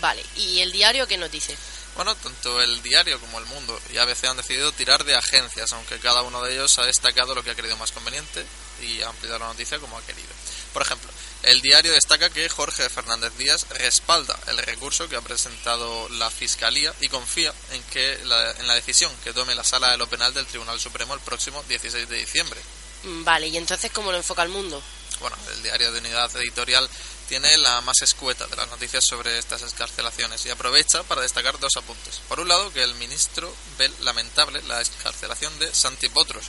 Vale, 0.00 0.22
¿y 0.36 0.60
el 0.60 0.70
diario 0.70 1.08
qué 1.08 1.16
nos 1.16 1.32
dice? 1.32 1.56
Bueno, 1.98 2.14
tanto 2.14 2.62
el 2.62 2.80
diario 2.80 3.18
como 3.18 3.40
el 3.40 3.46
mundo 3.46 3.76
y 3.92 3.96
ABC 3.98 4.26
han 4.26 4.36
decidido 4.36 4.70
tirar 4.70 5.02
de 5.02 5.16
agencias, 5.16 5.72
aunque 5.72 5.98
cada 5.98 6.22
uno 6.22 6.40
de 6.44 6.52
ellos 6.52 6.78
ha 6.78 6.84
destacado 6.84 7.34
lo 7.34 7.42
que 7.42 7.50
ha 7.50 7.56
creído 7.56 7.76
más 7.76 7.90
conveniente 7.90 8.46
y 8.80 9.02
ha 9.02 9.08
ampliado 9.08 9.40
la 9.40 9.48
noticia 9.48 9.80
como 9.80 9.98
ha 9.98 10.06
querido. 10.06 10.28
Por 10.72 10.82
ejemplo, 10.82 11.10
el 11.42 11.60
diario 11.60 11.90
destaca 11.90 12.30
que 12.30 12.48
Jorge 12.48 12.88
Fernández 12.88 13.32
Díaz 13.36 13.66
respalda 13.70 14.38
el 14.46 14.58
recurso 14.58 15.08
que 15.08 15.16
ha 15.16 15.22
presentado 15.22 16.08
la 16.10 16.30
Fiscalía 16.30 16.94
y 17.00 17.08
confía 17.08 17.52
en 17.72 17.82
que 17.82 18.20
la, 18.26 18.52
en 18.52 18.68
la 18.68 18.76
decisión 18.76 19.12
que 19.24 19.32
tome 19.32 19.56
la 19.56 19.64
Sala 19.64 19.90
de 19.90 19.96
lo 19.96 20.08
Penal 20.08 20.32
del 20.32 20.46
Tribunal 20.46 20.78
Supremo 20.78 21.14
el 21.14 21.20
próximo 21.20 21.64
16 21.64 22.08
de 22.08 22.16
diciembre. 22.16 22.60
Vale, 23.02 23.48
¿y 23.48 23.56
entonces 23.56 23.90
cómo 23.90 24.12
lo 24.12 24.18
enfoca 24.18 24.44
el 24.44 24.50
mundo? 24.50 24.80
Bueno, 25.18 25.36
el 25.52 25.64
diario 25.64 25.90
de 25.90 25.98
unidad 25.98 26.30
editorial 26.36 26.88
tiene 27.28 27.56
la 27.58 27.80
más 27.82 28.00
escueta 28.02 28.46
de 28.46 28.56
las 28.56 28.68
noticias 28.68 29.04
sobre 29.04 29.38
estas 29.38 29.62
escarcelaciones 29.62 30.44
y 30.46 30.50
aprovecha 30.50 31.02
para 31.02 31.20
destacar 31.20 31.58
dos 31.58 31.76
apuntes. 31.76 32.20
Por 32.28 32.40
un 32.40 32.48
lado, 32.48 32.72
que 32.72 32.82
el 32.82 32.94
ministro 32.94 33.54
ve 33.76 33.90
lamentable 34.00 34.62
la 34.62 34.80
escarcelación 34.80 35.56
de 35.58 35.72
Santi 35.74 36.08
Potros. 36.08 36.46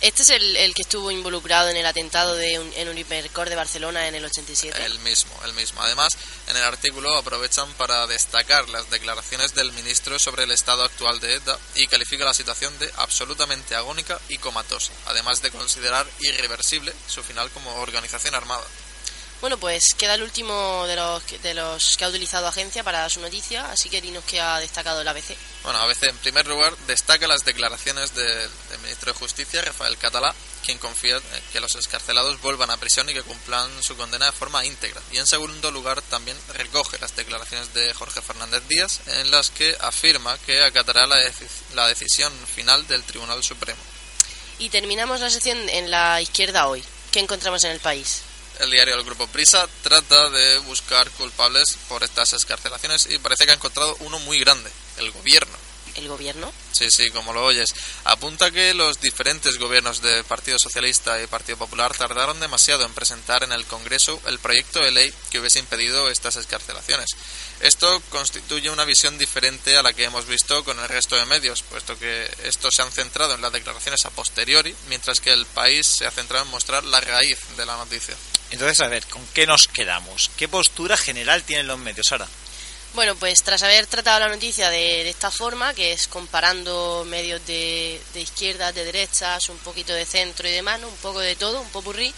Este 0.00 0.22
es 0.22 0.30
el, 0.30 0.56
el 0.56 0.74
que 0.74 0.82
estuvo 0.82 1.10
involucrado 1.10 1.68
en 1.68 1.76
el 1.76 1.86
atentado 1.86 2.34
de 2.34 2.58
un, 2.58 2.72
en 2.74 2.88
Unipercor 2.88 3.48
de 3.48 3.56
Barcelona 3.56 4.08
en 4.08 4.14
el 4.14 4.24
87. 4.24 4.84
El 4.84 4.98
mismo, 5.00 5.32
el 5.44 5.54
mismo. 5.54 5.80
Además, 5.80 6.12
en 6.48 6.56
el 6.56 6.64
artículo 6.64 7.16
aprovechan 7.16 7.72
para 7.74 8.06
destacar 8.06 8.68
las 8.68 8.90
declaraciones 8.90 9.54
del 9.54 9.72
ministro 9.72 10.18
sobre 10.18 10.44
el 10.44 10.50
estado 10.50 10.82
actual 10.82 11.20
de 11.20 11.34
ETA 11.34 11.58
y 11.76 11.86
califica 11.86 12.24
la 12.24 12.34
situación 12.34 12.76
de 12.78 12.90
absolutamente 12.96 13.74
agónica 13.74 14.20
y 14.28 14.38
comatosa, 14.38 14.92
además 15.06 15.40
de 15.40 15.50
considerar 15.50 16.06
irreversible 16.20 16.92
su 17.06 17.22
final 17.22 17.50
como 17.50 17.74
organización 17.76 18.34
armada. 18.34 18.64
Bueno, 19.40 19.56
pues 19.58 19.94
queda 19.94 20.14
el 20.14 20.22
último 20.22 20.84
de 20.86 20.96
los, 20.96 21.22
que- 21.22 21.38
de 21.38 21.54
los 21.54 21.96
que 21.96 22.04
ha 22.04 22.08
utilizado 22.08 22.46
agencia 22.46 22.84
para 22.84 23.08
su 23.08 23.20
noticia, 23.20 23.70
así 23.72 23.88
que 23.88 24.02
dinos 24.02 24.22
que 24.24 24.38
ha 24.40 24.58
destacado 24.60 25.00
el 25.00 25.08
ABC. 25.08 25.34
Bueno, 25.62 25.78
a 25.80 25.86
veces, 25.86 26.10
en 26.10 26.18
primer 26.18 26.46
lugar, 26.46 26.76
destaca 26.86 27.26
las 27.26 27.44
declaraciones 27.44 28.14
del, 28.14 28.50
del 28.68 28.78
ministro 28.82 29.12
de 29.12 29.18
Justicia, 29.18 29.62
Rafael 29.62 29.96
Catalá, 29.96 30.34
quien 30.62 30.76
confía 30.76 31.16
en 31.16 31.22
que 31.52 31.60
los 31.60 31.74
escarcelados 31.74 32.38
vuelvan 32.42 32.70
a 32.70 32.76
prisión 32.76 33.08
y 33.08 33.14
que 33.14 33.22
cumplan 33.22 33.70
su 33.82 33.96
condena 33.96 34.26
de 34.26 34.32
forma 34.32 34.62
íntegra. 34.66 35.00
Y 35.10 35.16
en 35.16 35.26
segundo 35.26 35.70
lugar, 35.70 36.02
también 36.02 36.36
recoge 36.54 36.98
las 37.00 37.16
declaraciones 37.16 37.72
de 37.72 37.94
Jorge 37.94 38.20
Fernández 38.20 38.62
Díaz, 38.68 39.00
en 39.06 39.30
las 39.30 39.48
que 39.50 39.74
afirma 39.80 40.36
que 40.38 40.62
acatará 40.62 41.06
la, 41.06 41.16
deci- 41.16 41.48
la 41.74 41.86
decisión 41.88 42.30
final 42.54 42.86
del 42.88 43.02
Tribunal 43.04 43.42
Supremo. 43.42 43.80
Y 44.58 44.68
terminamos 44.68 45.20
la 45.20 45.30
sección 45.30 45.66
en 45.70 45.90
la 45.90 46.20
izquierda 46.20 46.66
hoy. 46.68 46.84
¿Qué 47.10 47.20
encontramos 47.20 47.64
en 47.64 47.70
el 47.70 47.80
país? 47.80 48.20
El 48.60 48.70
diario 48.70 48.94
del 48.94 49.06
Grupo 49.06 49.26
Prisa 49.26 49.66
trata 49.82 50.28
de 50.28 50.58
buscar 50.58 51.10
culpables 51.12 51.78
por 51.88 52.02
estas 52.02 52.34
escarcelaciones 52.34 53.08
y 53.10 53.18
parece 53.18 53.46
que 53.46 53.52
ha 53.52 53.54
encontrado 53.54 53.96
uno 54.00 54.18
muy 54.18 54.38
grande, 54.38 54.70
el 54.98 55.10
gobierno. 55.12 55.59
¿El 56.00 56.08
gobierno? 56.08 56.50
Sí, 56.72 56.88
sí, 56.90 57.10
como 57.10 57.34
lo 57.34 57.44
oyes. 57.44 57.74
Apunta 58.04 58.50
que 58.50 58.72
los 58.72 59.02
diferentes 59.02 59.58
gobiernos 59.58 60.00
del 60.00 60.24
Partido 60.24 60.58
Socialista 60.58 61.22
y 61.22 61.26
Partido 61.26 61.58
Popular 61.58 61.94
tardaron 61.94 62.40
demasiado 62.40 62.86
en 62.86 62.94
presentar 62.94 63.42
en 63.42 63.52
el 63.52 63.66
Congreso 63.66 64.18
el 64.26 64.38
proyecto 64.38 64.80
de 64.80 64.92
ley 64.92 65.14
que 65.30 65.40
hubiese 65.40 65.58
impedido 65.58 66.08
estas 66.08 66.36
escarcelaciones. 66.36 67.10
Esto 67.60 68.02
constituye 68.08 68.70
una 68.70 68.86
visión 68.86 69.18
diferente 69.18 69.76
a 69.76 69.82
la 69.82 69.92
que 69.92 70.04
hemos 70.04 70.26
visto 70.26 70.64
con 70.64 70.80
el 70.80 70.88
resto 70.88 71.16
de 71.16 71.26
medios, 71.26 71.62
puesto 71.64 71.98
que 71.98 72.34
estos 72.44 72.74
se 72.74 72.80
han 72.80 72.90
centrado 72.90 73.34
en 73.34 73.42
las 73.42 73.52
declaraciones 73.52 74.06
a 74.06 74.10
posteriori, 74.10 74.74
mientras 74.88 75.20
que 75.20 75.34
el 75.34 75.44
país 75.44 75.86
se 75.86 76.06
ha 76.06 76.10
centrado 76.10 76.46
en 76.46 76.50
mostrar 76.50 76.82
la 76.84 77.02
raíz 77.02 77.38
de 77.58 77.66
la 77.66 77.76
noticia. 77.76 78.16
Entonces, 78.52 78.80
a 78.80 78.88
ver, 78.88 79.04
¿con 79.04 79.26
qué 79.34 79.46
nos 79.46 79.68
quedamos? 79.68 80.30
¿Qué 80.38 80.48
postura 80.48 80.96
general 80.96 81.42
tienen 81.42 81.66
los 81.66 81.78
medios 81.78 82.10
ahora? 82.10 82.26
Bueno, 82.94 83.14
pues 83.14 83.44
tras 83.44 83.62
haber 83.62 83.86
tratado 83.86 84.18
la 84.18 84.28
noticia 84.28 84.68
de, 84.68 85.08
esta 85.08 85.30
forma, 85.30 85.72
que 85.74 85.92
es 85.92 86.08
comparando 86.08 87.04
medios 87.06 87.44
de, 87.46 88.00
de 88.14 88.20
izquierdas, 88.20 88.74
de 88.74 88.84
derechas, 88.84 89.48
un 89.48 89.58
poquito 89.58 89.92
de 89.92 90.04
centro 90.04 90.48
y 90.48 90.52
demás, 90.52 90.80
¿no? 90.80 90.88
un 90.88 90.96
poco 90.96 91.20
de 91.20 91.36
todo, 91.36 91.60
un 91.60 91.68
popurrí, 91.68 92.12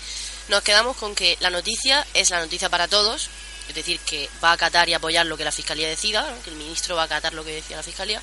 nos 0.48 0.62
quedamos 0.62 0.96
con 0.96 1.14
que 1.14 1.36
la 1.40 1.50
noticia 1.50 2.06
es 2.14 2.30
la 2.30 2.40
noticia 2.40 2.70
para 2.70 2.88
todos, 2.88 3.28
es 3.68 3.74
decir, 3.74 4.00
que 4.00 4.30
va 4.42 4.50
a 4.50 4.54
acatar 4.54 4.88
y 4.88 4.94
apoyar 4.94 5.26
lo 5.26 5.36
que 5.36 5.44
la 5.44 5.52
Fiscalía 5.52 5.88
decida, 5.88 6.26
que 6.42 6.50
el 6.50 6.56
ministro 6.56 6.96
va 6.96 7.02
a 7.02 7.04
acatar 7.06 7.34
lo 7.34 7.44
que 7.44 7.52
decía 7.52 7.76
la 7.76 7.82
Fiscalía, 7.82 8.22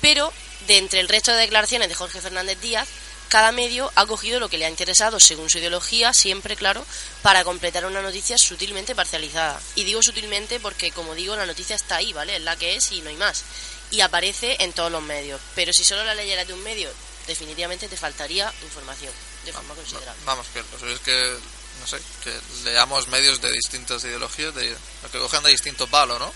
pero 0.00 0.32
de 0.66 0.78
entre 0.78 0.98
el 0.98 1.08
resto 1.08 1.30
de 1.32 1.38
declaraciones 1.38 1.88
de 1.88 1.94
Jorge 1.94 2.20
Fernández 2.20 2.60
Díaz, 2.60 2.88
cada 3.28 3.52
medio 3.52 3.90
ha 3.94 4.06
cogido 4.06 4.40
lo 4.40 4.48
que 4.48 4.58
le 4.58 4.66
ha 4.66 4.70
interesado 4.70 5.18
según 5.20 5.50
su 5.50 5.58
ideología, 5.58 6.12
siempre 6.12 6.56
claro, 6.56 6.84
para 7.22 7.44
completar 7.44 7.84
una 7.86 8.02
noticia 8.02 8.36
sutilmente 8.38 8.94
parcializada. 8.94 9.60
Y 9.74 9.84
digo 9.84 10.02
sutilmente 10.02 10.60
porque, 10.60 10.92
como 10.92 11.14
digo, 11.14 11.36
la 11.36 11.46
noticia 11.46 11.76
está 11.76 11.96
ahí, 11.96 12.12
¿vale? 12.12 12.36
Es 12.36 12.42
la 12.42 12.56
que 12.56 12.76
es 12.76 12.92
y 12.92 13.00
no 13.00 13.10
hay 13.10 13.16
más. 13.16 13.44
Y 13.90 14.00
aparece 14.00 14.56
en 14.60 14.72
todos 14.72 14.90
los 14.90 15.02
medios. 15.02 15.40
Pero 15.54 15.72
si 15.72 15.84
solo 15.84 16.04
la 16.04 16.14
leyeras 16.14 16.46
de 16.46 16.54
un 16.54 16.62
medio, 16.62 16.90
definitivamente 17.26 17.88
te 17.88 17.96
faltaría 17.96 18.52
información, 18.62 19.12
de 19.44 19.52
forma 19.52 19.74
considerable. 19.74 20.22
Vamos, 20.24 20.46
que 20.52 20.62
lo 20.84 20.92
es 20.92 21.00
que, 21.00 21.36
no 21.80 21.86
sé, 21.86 21.98
que 22.22 22.32
leamos 22.64 23.08
medios 23.08 23.40
de 23.40 23.52
distintas 23.52 24.04
ideologías, 24.04 24.54
de, 24.54 24.76
que 25.10 25.18
cojan 25.18 25.42
de 25.42 25.50
distinto 25.50 25.86
palo, 25.86 26.18
¿no? 26.18 26.32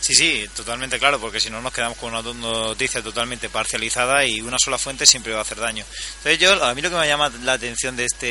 Sí, 0.00 0.14
sí, 0.14 0.48
totalmente 0.56 0.98
claro, 0.98 1.20
porque 1.20 1.40
si 1.40 1.50
no 1.50 1.60
nos 1.60 1.72
quedamos 1.72 1.98
con 1.98 2.14
una 2.14 2.22
noticia 2.22 3.02
totalmente 3.02 3.48
parcializada 3.48 4.24
y 4.24 4.40
una 4.40 4.56
sola 4.58 4.78
fuente 4.78 5.06
siempre 5.06 5.32
va 5.32 5.40
a 5.40 5.42
hacer 5.42 5.58
daño. 5.58 5.84
Entonces 6.18 6.38
yo, 6.38 6.64
a 6.64 6.74
mí 6.74 6.80
lo 6.82 6.90
que 6.90 6.96
me 6.96 7.06
llama 7.06 7.30
la 7.42 7.54
atención 7.54 7.96
de 7.96 8.04
este, 8.04 8.26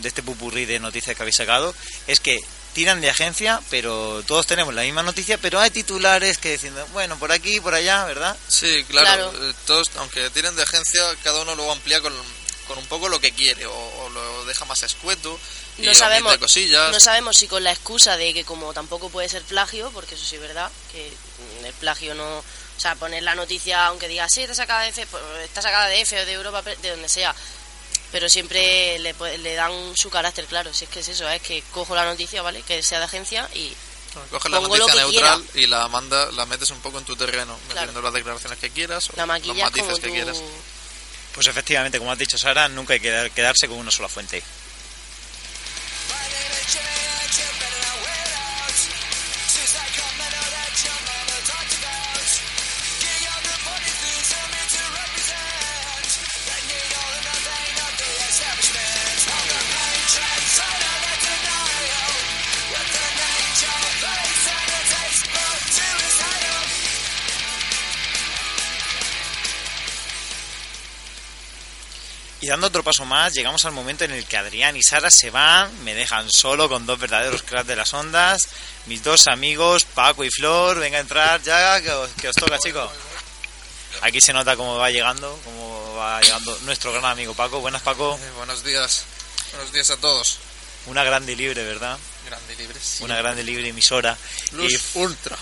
de 0.00 0.08
este 0.08 0.22
pupurrí 0.22 0.64
de 0.66 0.80
noticias 0.80 1.16
que 1.16 1.22
habéis 1.22 1.36
sacado 1.36 1.74
es 2.06 2.20
que 2.20 2.38
tiran 2.74 3.00
de 3.00 3.10
agencia, 3.10 3.60
pero 3.70 4.22
todos 4.26 4.46
tenemos 4.46 4.74
la 4.74 4.82
misma 4.82 5.02
noticia, 5.02 5.38
pero 5.38 5.60
hay 5.60 5.70
titulares 5.70 6.38
que 6.38 6.52
diciendo, 6.52 6.86
bueno, 6.92 7.18
por 7.18 7.30
aquí, 7.30 7.60
por 7.60 7.74
allá, 7.74 8.04
¿verdad? 8.06 8.36
Sí, 8.48 8.84
claro. 8.88 9.30
Claro. 9.30 9.50
eh, 9.50 9.54
Todos, 9.66 9.90
aunque 9.96 10.30
tienen 10.30 10.56
de 10.56 10.62
agencia, 10.62 11.02
cada 11.22 11.42
uno 11.42 11.54
luego 11.54 11.72
amplía 11.72 12.00
con, 12.00 12.12
con 12.66 12.78
un 12.78 12.86
poco 12.86 13.08
lo 13.10 13.20
que 13.20 13.32
quiere 13.32 13.66
o, 13.66 13.72
o 13.74 14.08
lo 14.10 14.22
deja 14.44 14.64
más 14.64 14.82
escueto 14.82 15.38
y 15.78 15.82
No 15.82 15.94
sabemos, 15.94 16.36
cosillas. 16.38 16.90
no 16.92 17.00
sabemos 17.00 17.36
si 17.36 17.46
con 17.48 17.62
la 17.64 17.72
excusa 17.72 18.16
de 18.16 18.32
que 18.34 18.44
como 18.44 18.72
tampoco 18.72 19.08
puede 19.10 19.28
ser 19.28 19.42
plagio, 19.42 19.90
porque 19.92 20.14
eso 20.14 20.24
sí 20.24 20.36
es 20.36 20.40
verdad, 20.42 20.70
que 20.92 21.10
mm, 21.60 21.64
el 21.66 21.72
plagio 21.74 22.14
no... 22.14 22.38
O 22.74 22.80
sea, 22.82 22.94
poner 22.96 23.22
la 23.22 23.34
noticia, 23.34 23.86
aunque 23.86 24.08
diga, 24.08 24.28
sí, 24.28 24.42
está 24.42 24.54
sacada 24.54 24.82
de 24.82 24.88
F, 24.88 25.06
pues, 25.06 25.22
está 25.44 25.62
sacada 25.62 25.86
de 25.86 26.00
F 26.00 26.20
o 26.20 26.26
de 26.26 26.32
Europa, 26.32 26.62
de 26.62 26.90
donde 26.90 27.08
sea, 27.08 27.32
pero 28.10 28.28
siempre 28.28 28.98
le, 28.98 29.14
le 29.38 29.54
dan 29.54 29.72
su 29.96 30.10
carácter, 30.10 30.46
claro, 30.46 30.72
si 30.74 30.84
es 30.84 30.90
que 30.90 31.00
es 31.00 31.08
eso, 31.08 31.28
es 31.28 31.40
que 31.42 31.62
cojo 31.72 31.94
la 31.94 32.04
noticia, 32.04 32.42
¿vale? 32.42 32.62
Que 32.62 32.82
sea 32.82 32.98
de 32.98 33.04
agencia 33.04 33.48
y... 33.54 33.72
Coges 34.30 34.50
la 34.50 34.60
pongo 34.60 34.76
noticia 34.76 35.00
neutral 35.00 35.44
y 35.54 35.66
la 35.66 35.88
manda, 35.88 36.30
la 36.32 36.44
metes 36.44 36.70
un 36.70 36.80
poco 36.80 36.98
en 36.98 37.04
tu 37.04 37.16
terreno, 37.16 37.56
Claro. 37.68 37.80
metiendo 37.86 38.02
las 38.02 38.12
declaraciones 38.12 38.58
que 38.58 38.70
quieras 38.70 39.08
o 39.08 39.12
La 39.16 39.24
los 39.38 39.56
matices 39.56 39.98
que 40.00 40.10
quieras. 40.10 40.42
Pues 41.34 41.46
efectivamente, 41.46 41.98
como 41.98 42.12
has 42.12 42.18
dicho 42.18 42.36
Sara, 42.36 42.68
nunca 42.68 42.92
hay 42.94 43.00
que 43.00 43.08
quedar- 43.08 43.30
quedarse 43.30 43.66
con 43.68 43.78
una 43.78 43.90
sola 43.90 44.08
fuente. 44.08 44.42
Dando 72.52 72.66
otro 72.66 72.84
paso 72.84 73.06
más, 73.06 73.32
llegamos 73.32 73.64
al 73.64 73.72
momento 73.72 74.04
en 74.04 74.10
el 74.10 74.26
que 74.26 74.36
Adrián 74.36 74.76
y 74.76 74.82
Sara 74.82 75.10
se 75.10 75.30
van, 75.30 75.72
me 75.84 75.94
dejan 75.94 76.30
solo 76.30 76.68
con 76.68 76.84
dos 76.84 76.98
verdaderos 76.98 77.42
cracks 77.42 77.66
de 77.66 77.76
las 77.76 77.94
ondas, 77.94 78.46
mis 78.84 79.02
dos 79.02 79.26
amigos, 79.26 79.84
Paco 79.84 80.22
y 80.22 80.28
Flor, 80.30 80.78
venga 80.78 80.98
a 80.98 81.00
entrar 81.00 81.42
ya, 81.42 81.80
que 81.80 81.90
os, 81.90 82.10
que 82.10 82.28
os 82.28 82.36
toca, 82.36 82.58
chicos. 82.58 82.90
Aquí 84.02 84.20
se 84.20 84.34
nota 84.34 84.54
cómo 84.54 84.76
va 84.76 84.90
llegando, 84.90 85.40
cómo 85.44 85.94
va 85.94 86.20
llegando 86.20 86.58
nuestro 86.64 86.92
gran 86.92 87.06
amigo 87.06 87.32
Paco. 87.32 87.60
Buenas, 87.60 87.80
Paco. 87.80 88.20
Eh, 88.22 88.30
buenos 88.36 88.62
días. 88.62 89.04
Buenos 89.52 89.72
días 89.72 89.88
a 89.88 89.96
todos. 89.96 90.38
Una 90.84 91.04
grande 91.04 91.32
y 91.32 91.36
libre, 91.36 91.64
¿verdad? 91.64 91.98
Grande 92.26 92.52
y 92.52 92.56
libre. 92.56 92.78
sí. 92.82 93.02
Una 93.02 93.16
grande 93.16 93.40
y 93.40 93.44
libre 93.46 93.66
emisora. 93.70 94.18
Luz 94.50 94.90
ultra. 94.92 95.38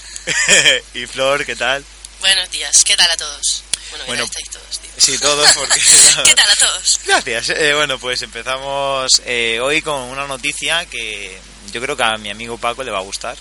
Y, 0.94 1.00
y 1.02 1.06
Flor, 1.08 1.44
¿qué 1.44 1.56
tal? 1.56 1.84
Buenos 2.20 2.48
días, 2.52 2.84
¿qué 2.84 2.96
tal 2.96 3.10
a 3.10 3.16
todos? 3.16 3.64
Bueno, 3.90 4.04
Bueno, 4.06 4.24
ya 4.24 4.26
estáis 4.26 4.50
todos, 4.50 4.78
tío. 4.78 4.90
Sí, 4.96 5.18
todos, 5.18 5.48
porque... 5.54 5.80
¿Qué 6.24 6.34
tal 6.34 6.50
a 6.50 6.56
todos? 6.56 7.00
Gracias. 7.06 7.50
Eh, 7.50 7.74
bueno, 7.74 7.98
pues 7.98 8.22
empezamos 8.22 9.22
eh, 9.24 9.58
hoy 9.60 9.82
con 9.82 10.00
una 10.02 10.26
noticia 10.26 10.86
que 10.86 11.38
yo 11.72 11.80
creo 11.80 11.96
que 11.96 12.02
a 12.02 12.18
mi 12.18 12.30
amigo 12.30 12.58
Paco 12.58 12.82
le 12.82 12.90
va 12.90 12.98
a 12.98 13.02
gustar. 13.02 13.36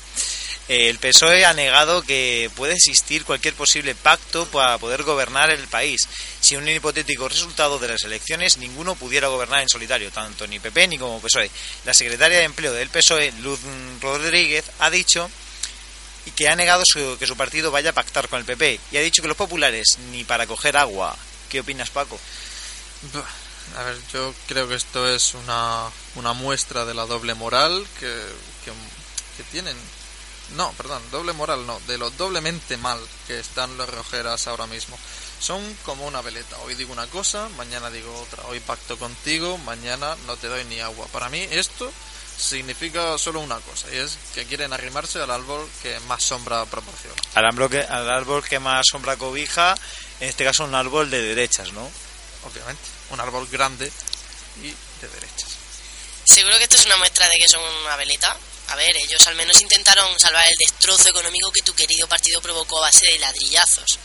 Eh, 0.69 0.89
el 0.89 0.99
PSOE 0.99 1.45
ha 1.45 1.53
negado 1.53 2.03
que 2.03 2.51
puede 2.55 2.73
existir 2.75 3.25
cualquier 3.25 3.55
posible 3.55 3.95
pacto 3.95 4.45
para 4.45 4.77
poder 4.77 5.01
gobernar 5.01 5.49
el 5.49 5.67
país. 5.67 6.07
Si 6.39 6.55
un 6.55 6.69
hipotético 6.69 7.27
resultado 7.27 7.79
de 7.79 7.87
las 7.87 8.03
elecciones 8.03 8.57
ninguno 8.57 8.93
pudiera 8.95 9.29
gobernar 9.29 9.61
en 9.61 9.69
solitario, 9.69 10.11
tanto 10.11 10.45
ni 10.45 10.59
PP 10.59 10.87
ni 10.87 10.97
como 10.99 11.19
PSOE. 11.21 11.49
La 11.85 11.93
secretaria 11.95 12.37
de 12.37 12.43
Empleo 12.43 12.71
del 12.71 12.89
PSOE, 12.89 13.31
Luz 13.41 13.59
Rodríguez, 13.99 14.65
ha 14.77 14.91
dicho 14.91 15.29
que 16.31 16.47
ha 16.49 16.55
negado 16.55 16.83
su- 16.85 17.17
que 17.19 17.27
su 17.27 17.35
partido 17.37 17.71
vaya 17.71 17.91
a 17.91 17.93
pactar 17.93 18.27
con 18.29 18.39
el 18.39 18.45
PP 18.45 18.79
y 18.91 18.97
ha 18.97 19.01
dicho 19.01 19.21
que 19.21 19.27
los 19.27 19.37
populares 19.37 19.97
ni 20.11 20.23
para 20.23 20.47
coger 20.47 20.77
agua. 20.77 21.15
¿Qué 21.49 21.59
opinas, 21.61 21.89
Paco? 21.89 22.19
A 23.77 23.83
ver, 23.83 23.97
yo 24.13 24.33
creo 24.47 24.67
que 24.67 24.75
esto 24.75 25.07
es 25.07 25.33
una, 25.35 25.89
una 26.15 26.33
muestra 26.33 26.85
de 26.85 26.93
la 26.93 27.05
doble 27.05 27.33
moral 27.35 27.85
que, 27.99 28.07
que, 28.65 28.71
que 29.37 29.43
tienen. 29.51 29.77
No, 30.55 30.71
perdón, 30.73 31.01
doble 31.11 31.33
moral 31.33 31.65
no, 31.67 31.79
de 31.87 31.97
lo 31.99 32.09
doblemente 32.11 32.75
mal 32.77 32.99
que 33.27 33.39
están 33.39 33.77
los 33.77 33.87
rojeras 33.87 34.47
ahora 34.47 34.65
mismo. 34.65 34.97
Son 35.39 35.61
como 35.85 36.07
una 36.07 36.21
veleta. 36.21 36.57
Hoy 36.65 36.73
digo 36.75 36.91
una 36.91 37.05
cosa, 37.07 37.47
mañana 37.57 37.89
digo 37.91 38.13
otra. 38.21 38.43
Hoy 38.47 38.59
pacto 38.59 38.97
contigo, 38.97 39.57
mañana 39.59 40.15
no 40.25 40.35
te 40.37 40.47
doy 40.47 40.65
ni 40.65 40.79
agua. 40.79 41.05
Para 41.07 41.29
mí 41.29 41.39
esto 41.51 41.91
significa 42.39 43.17
solo 43.17 43.41
una 43.41 43.59
cosa 43.59 43.87
y 43.91 43.97
es 43.97 44.17
que 44.33 44.45
quieren 44.45 44.71
arrimarse 44.71 45.19
al 45.19 45.29
árbol 45.29 45.69
que 45.83 45.99
más 46.01 46.23
sombra 46.23 46.65
proporciona. 46.65 47.21
Al 47.35 47.45
árbol, 47.45 47.69
que, 47.69 47.81
al 47.81 48.09
árbol 48.09 48.43
que 48.47 48.59
más 48.59 48.85
sombra 48.89 49.17
cobija, 49.17 49.75
en 50.19 50.29
este 50.29 50.45
caso 50.45 50.63
un 50.63 50.73
árbol 50.73 51.09
de 51.09 51.21
derechas, 51.21 51.73
¿no? 51.73 51.91
Obviamente, 52.45 52.81
un 53.09 53.19
árbol 53.19 53.47
grande 53.47 53.91
y 54.61 54.69
de 55.01 55.07
derechas. 55.07 55.49
Seguro 56.23 56.57
que 56.57 56.63
esto 56.63 56.77
es 56.77 56.85
una 56.85 56.97
muestra 56.97 57.27
de 57.27 57.37
que 57.37 57.47
son 57.47 57.61
una 57.61 57.95
veleta. 57.97 58.35
A 58.69 58.75
ver, 58.75 58.95
ellos 58.95 59.25
al 59.27 59.35
menos 59.35 59.59
intentaron 59.61 60.07
salvar 60.19 60.45
el 60.47 60.55
destrozo 60.59 61.09
económico 61.09 61.51
que 61.51 61.63
tu 61.63 61.73
querido 61.73 62.07
partido 62.07 62.39
provocó 62.41 62.77
a 62.77 62.87
base 62.87 63.05
de 63.11 63.19
ladrillazos. 63.19 63.99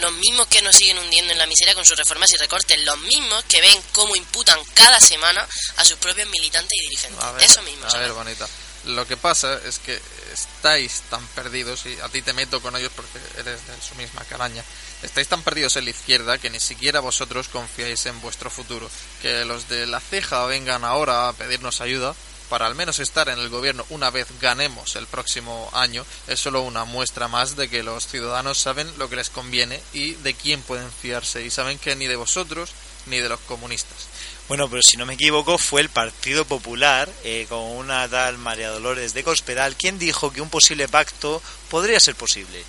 Los 0.00 0.12
mismos 0.12 0.46
que 0.46 0.62
nos 0.62 0.76
siguen 0.76 0.98
hundiendo 0.98 1.32
en 1.32 1.38
la 1.38 1.46
miseria 1.46 1.74
con 1.74 1.84
sus 1.84 1.96
reformas 1.96 2.32
y 2.32 2.36
recortes, 2.36 2.80
los 2.84 2.98
mismos 2.98 3.44
que 3.44 3.60
ven 3.60 3.80
cómo 3.92 4.14
imputan 4.16 4.58
cada 4.74 5.00
semana 5.00 5.46
a 5.76 5.84
sus 5.84 5.96
propios 5.98 6.28
militantes 6.30 6.72
y 6.78 6.82
dirigentes. 6.82 7.22
A 7.22 7.32
ver, 7.32 7.42
Eso 7.42 7.62
mismo. 7.62 7.86
A 7.86 7.98
ver, 7.98 8.12
bonita. 8.12 8.48
Lo 8.84 9.06
que 9.06 9.16
pasa 9.16 9.60
es 9.66 9.78
que 9.80 10.00
estáis 10.32 11.02
tan 11.10 11.26
perdidos, 11.28 11.84
y 11.86 11.98
a 12.00 12.08
ti 12.08 12.22
te 12.22 12.32
meto 12.32 12.62
con 12.62 12.76
ellos 12.76 12.92
porque 12.94 13.18
eres 13.36 13.66
de 13.66 13.82
su 13.86 13.94
misma 13.96 14.24
calaña, 14.24 14.64
estáis 15.02 15.28
tan 15.28 15.42
perdidos 15.42 15.76
en 15.76 15.84
la 15.84 15.90
izquierda 15.90 16.38
que 16.38 16.48
ni 16.48 16.60
siquiera 16.60 17.00
vosotros 17.00 17.48
confiáis 17.48 18.06
en 18.06 18.20
vuestro 18.20 18.50
futuro. 18.50 18.88
Que 19.20 19.44
los 19.44 19.68
de 19.68 19.86
la 19.86 20.00
ceja 20.00 20.44
vengan 20.46 20.84
ahora 20.84 21.28
a 21.28 21.32
pedirnos 21.32 21.80
ayuda 21.80 22.14
para 22.48 22.66
al 22.66 22.74
menos 22.74 22.98
estar 22.98 23.28
en 23.28 23.38
el 23.38 23.48
gobierno 23.48 23.84
una 23.90 24.10
vez 24.10 24.28
ganemos 24.40 24.96
el 24.96 25.06
próximo 25.06 25.70
año 25.72 26.04
es 26.26 26.40
solo 26.40 26.62
una 26.62 26.84
muestra 26.84 27.28
más 27.28 27.56
de 27.56 27.68
que 27.68 27.82
los 27.82 28.06
ciudadanos 28.06 28.58
saben 28.58 28.90
lo 28.98 29.08
que 29.08 29.16
les 29.16 29.30
conviene 29.30 29.80
y 29.92 30.12
de 30.14 30.34
quién 30.34 30.62
pueden 30.62 30.90
fiarse 30.90 31.44
y 31.44 31.50
saben 31.50 31.78
que 31.78 31.96
ni 31.96 32.06
de 32.06 32.16
vosotros 32.16 32.70
ni 33.06 33.18
de 33.18 33.28
los 33.28 33.40
comunistas. 33.40 34.06
Bueno, 34.48 34.68
pero 34.68 34.82
si 34.82 34.96
no 34.96 35.06
me 35.06 35.14
equivoco, 35.14 35.58
fue 35.58 35.80
el 35.80 35.88
Partido 35.88 36.44
Popular, 36.44 37.10
eh, 37.24 37.46
con 37.48 37.60
una 37.60 38.08
tal 38.08 38.38
María 38.38 38.70
Dolores 38.70 39.14
de 39.14 39.24
Cospedal, 39.24 39.76
quien 39.76 39.98
dijo 39.98 40.32
que 40.32 40.40
un 40.40 40.50
posible 40.50 40.88
pacto 40.88 41.42
podría 41.70 42.00
ser 42.00 42.14
posible. 42.14 42.64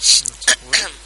Seguro 0.00 0.72
que 0.72 0.82
no. 0.82 1.01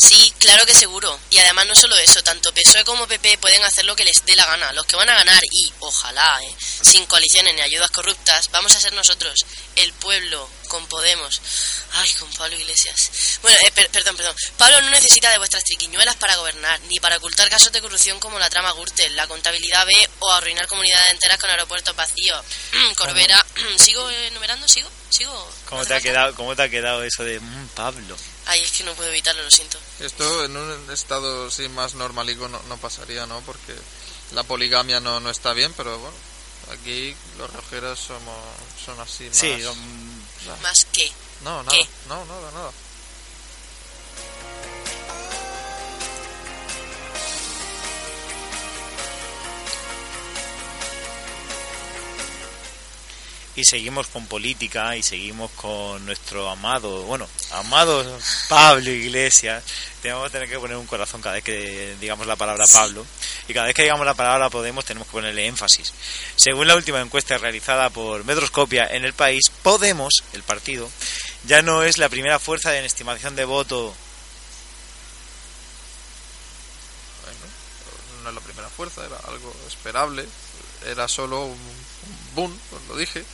Sí, 0.00 0.32
claro 0.38 0.64
que 0.64 0.72
seguro. 0.72 1.20
Y 1.28 1.38
además 1.38 1.66
no 1.66 1.74
solo 1.74 1.94
eso, 1.96 2.22
tanto 2.22 2.54
PSOE 2.54 2.84
como 2.84 3.06
PP 3.06 3.36
pueden 3.36 3.62
hacer 3.64 3.84
lo 3.84 3.94
que 3.94 4.04
les 4.04 4.24
dé 4.24 4.34
la 4.34 4.46
gana. 4.46 4.72
Los 4.72 4.86
que 4.86 4.96
van 4.96 5.10
a 5.10 5.14
ganar 5.14 5.42
y, 5.50 5.70
ojalá, 5.80 6.40
¿eh? 6.42 6.56
sin 6.58 7.04
coaliciones 7.04 7.54
ni 7.54 7.60
ayudas 7.60 7.90
corruptas, 7.90 8.50
vamos 8.50 8.74
a 8.74 8.80
ser 8.80 8.94
nosotros, 8.94 9.44
el 9.82 9.92
pueblo, 9.94 10.48
con 10.68 10.86
Podemos. 10.86 11.40
Ay, 11.92 12.10
con 12.14 12.30
Pablo 12.34 12.56
Iglesias. 12.56 13.38
Bueno, 13.42 13.56
eh, 13.64 13.70
per- 13.72 13.90
perdón, 13.90 14.16
perdón. 14.16 14.36
Pablo 14.56 14.80
no 14.82 14.90
necesita 14.90 15.30
de 15.30 15.38
vuestras 15.38 15.64
triquiñuelas 15.64 16.16
para 16.16 16.36
gobernar, 16.36 16.78
ni 16.82 16.98
para 17.00 17.16
ocultar 17.16 17.48
casos 17.50 17.72
de 17.72 17.80
corrupción 17.80 18.20
como 18.20 18.38
la 18.38 18.48
trama 18.50 18.72
Gürtel, 18.72 19.14
la 19.16 19.26
contabilidad 19.26 19.84
B 19.86 19.92
o 20.20 20.32
arruinar 20.32 20.66
comunidades 20.68 21.10
enteras 21.10 21.38
con 21.38 21.50
aeropuertos 21.50 21.94
vacíos. 21.96 22.44
Corbera, 22.96 23.44
¿sigo 23.78 24.08
enumerando? 24.10 24.66
¿Sigo? 24.68 24.88
¿Sigo? 25.10 25.52
¿Cómo 25.68 25.80
¿No 25.82 25.86
te, 25.88 25.94
ha 25.94 26.00
quedado, 26.00 26.34
¿Cómo 26.36 26.54
te 26.54 26.62
ha 26.62 26.68
quedado 26.68 27.02
eso 27.02 27.24
de 27.24 27.40
mm, 27.40 27.68
Pablo? 27.74 28.16
Ay, 28.46 28.62
es 28.62 28.70
que 28.72 28.84
no 28.84 28.94
puedo 28.94 29.10
evitarlo, 29.10 29.42
lo 29.42 29.50
siento. 29.50 29.78
Esto 30.00 30.44
en 30.44 30.56
un 30.56 30.90
estado 30.92 31.48
así 31.48 31.68
más 31.68 31.94
normalico 31.94 32.48
no, 32.48 32.60
no 32.68 32.76
pasaría, 32.78 33.26
¿no? 33.26 33.40
Porque 33.42 33.74
la 34.32 34.42
poligamia 34.44 35.00
no, 35.00 35.18
no 35.20 35.30
está 35.30 35.52
bien, 35.52 35.72
pero 35.74 35.98
bueno, 35.98 36.16
aquí 36.72 37.14
los 37.38 37.52
rojeras 37.52 37.98
somos, 37.98 38.36
son 38.84 38.98
así 39.00 39.24
más... 39.24 39.36
Sí, 39.36 39.46
mm, 39.46 40.62
Más 40.62 40.84
que. 40.92 41.10
No, 41.42 41.62
nada, 41.62 41.76
¿Qué? 41.76 41.86
no, 42.08 42.24
nada, 42.26 42.50
nada. 42.52 42.72
y 53.60 53.64
seguimos 53.64 54.06
con 54.06 54.26
política 54.26 54.96
y 54.96 55.02
seguimos 55.02 55.50
con 55.52 56.04
nuestro 56.06 56.48
amado, 56.48 57.02
bueno, 57.02 57.28
amado 57.52 58.18
Pablo 58.48 58.90
Iglesias. 58.90 59.62
Tenemos 60.00 60.24
que 60.24 60.30
tener 60.30 60.48
que 60.48 60.58
poner 60.58 60.76
un 60.78 60.86
corazón 60.86 61.20
cada 61.20 61.34
vez 61.34 61.44
que 61.44 61.94
digamos 62.00 62.26
la 62.26 62.36
palabra 62.36 62.64
Pablo. 62.72 63.04
Y 63.48 63.54
cada 63.54 63.66
vez 63.66 63.74
que 63.74 63.82
digamos 63.82 64.06
la 64.06 64.14
palabra 64.14 64.50
Podemos 64.50 64.84
tenemos 64.84 65.08
que 65.08 65.12
ponerle 65.12 65.46
énfasis. 65.46 65.92
Según 66.36 66.66
la 66.66 66.76
última 66.76 67.00
encuesta 67.00 67.38
realizada 67.38 67.90
por 67.90 68.24
Metroscopia 68.24 68.86
en 68.90 69.04
el 69.04 69.12
país, 69.12 69.50
Podemos, 69.62 70.22
el 70.32 70.42
partido, 70.42 70.90
ya 71.44 71.62
no 71.62 71.82
es 71.82 71.98
la 71.98 72.08
primera 72.08 72.38
fuerza 72.38 72.76
en 72.78 72.84
estimación 72.84 73.36
de 73.36 73.44
voto. 73.44 73.94
Bueno, 77.24 77.38
no 78.22 78.28
es 78.28 78.34
la 78.34 78.40
primera 78.40 78.68
fuerza, 78.68 79.04
era 79.06 79.16
algo 79.28 79.54
esperable, 79.66 80.26
era 80.86 81.08
solo 81.08 81.46
un, 81.46 81.58
boom, 82.34 82.58
os 82.74 82.88
lo 82.88 82.96
dije. 82.96 83.24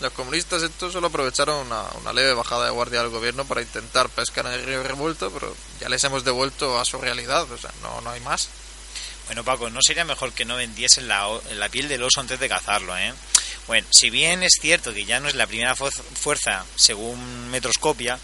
Los 0.00 0.12
comunistas 0.12 0.62
estos 0.62 0.92
solo 0.92 1.06
aprovecharon 1.06 1.66
una, 1.66 1.82
una 2.00 2.12
leve 2.12 2.34
bajada 2.34 2.66
de 2.66 2.70
guardia 2.70 3.00
del 3.00 3.10
gobierno 3.10 3.46
para 3.46 3.62
intentar 3.62 4.08
pescar 4.10 4.46
en 4.46 4.52
el 4.52 4.64
río 4.64 4.82
revuelto, 4.82 5.30
pero 5.30 5.54
ya 5.80 5.88
les 5.88 6.04
hemos 6.04 6.24
devuelto 6.24 6.78
a 6.78 6.84
su 6.84 6.98
realidad, 6.98 7.50
o 7.50 7.58
sea, 7.58 7.72
no, 7.82 8.00
no 8.02 8.10
hay 8.10 8.20
más. 8.20 8.48
Bueno, 9.26 9.44
Paco, 9.44 9.70
¿no 9.70 9.80
sería 9.82 10.04
mejor 10.04 10.32
que 10.32 10.44
no 10.44 10.56
vendiesen 10.56 11.08
la, 11.08 11.28
la 11.54 11.68
piel 11.68 11.88
del 11.88 12.02
oso 12.02 12.20
antes 12.20 12.38
de 12.38 12.48
cazarlo, 12.48 12.96
eh? 12.96 13.12
Bueno, 13.66 13.86
si 13.90 14.10
bien 14.10 14.42
es 14.44 14.52
cierto 14.60 14.94
que 14.94 15.04
ya 15.04 15.18
no 15.18 15.28
es 15.28 15.34
la 15.34 15.46
primera 15.48 15.74
fu- 15.74 15.90
fuerza, 15.90 16.64
según 16.76 17.50
Metroscopia, 17.50 18.18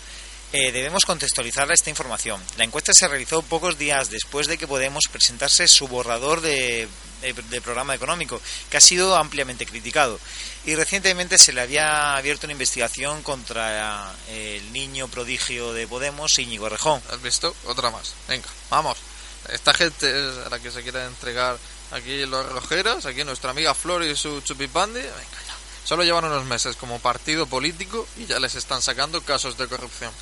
eh, 0.53 0.71
debemos 0.71 1.05
contextualizar 1.05 1.71
esta 1.73 1.91
información. 1.91 2.41
La 2.57 2.65
encuesta 2.65 2.93
se 2.95 3.09
realizó 3.09 3.43
pocos 3.43 3.79
días 3.79 4.11
después 4.11 4.47
de 4.47 4.59
que 4.59 4.69
Podemos 4.69 5.03
presentase 5.11 5.67
su 5.67 5.88
borrador 5.88 6.41
de, 6.43 6.87
de- 7.23 7.33
de 7.33 7.61
programa 7.61 7.95
económico, 7.97 8.41
que 8.71 8.77
ha 8.77 8.81
sido 8.81 9.17
ampliamente 9.17 9.67
criticado. 9.67 10.21
Y 10.65 10.77
recientemente 10.77 11.38
se 11.38 11.53
le 11.53 11.62
había 11.62 12.17
abierto 12.17 12.47
una 12.47 12.53
investigación 12.53 13.23
contra 13.25 14.15
eh, 14.29 14.59
el 14.62 14.73
niño 14.73 15.09
prodigio 15.09 15.73
de 15.73 15.88
Podemos, 15.88 16.38
Íñigo 16.38 16.69
Rejón. 16.69 17.03
¿Has 17.11 17.21
visto? 17.23 17.57
Otra 17.65 17.91
más. 17.91 18.12
Venga, 18.29 18.47
vamos. 18.71 18.99
Esta 19.48 19.74
gente 19.74 20.07
es 20.09 20.46
a 20.46 20.50
la 20.50 20.59
que 20.59 20.70
se 20.70 20.83
quiere 20.83 21.05
entregar 21.05 21.59
aquí 21.90 22.24
los 22.26 22.46
rojeras, 22.50 23.07
aquí 23.07 23.24
nuestra 23.24 23.50
amiga 23.50 23.74
Flor 23.74 24.05
y 24.05 24.16
su 24.16 24.40
chupipandi. 24.40 25.00
Venga 25.00 25.42
ya. 25.46 25.57
Solo 25.85 26.05
llevan 26.05 26.24
unos 26.24 26.44
meses 26.44 26.76
como 26.76 27.00
partido 27.00 27.46
político 27.46 28.07
y 28.16 28.26
ya 28.26 28.38
les 28.38 28.55
están 28.55 28.83
sacando 28.83 29.22
casos 29.22 29.59
de 29.59 29.66
corrupción. 29.68 30.12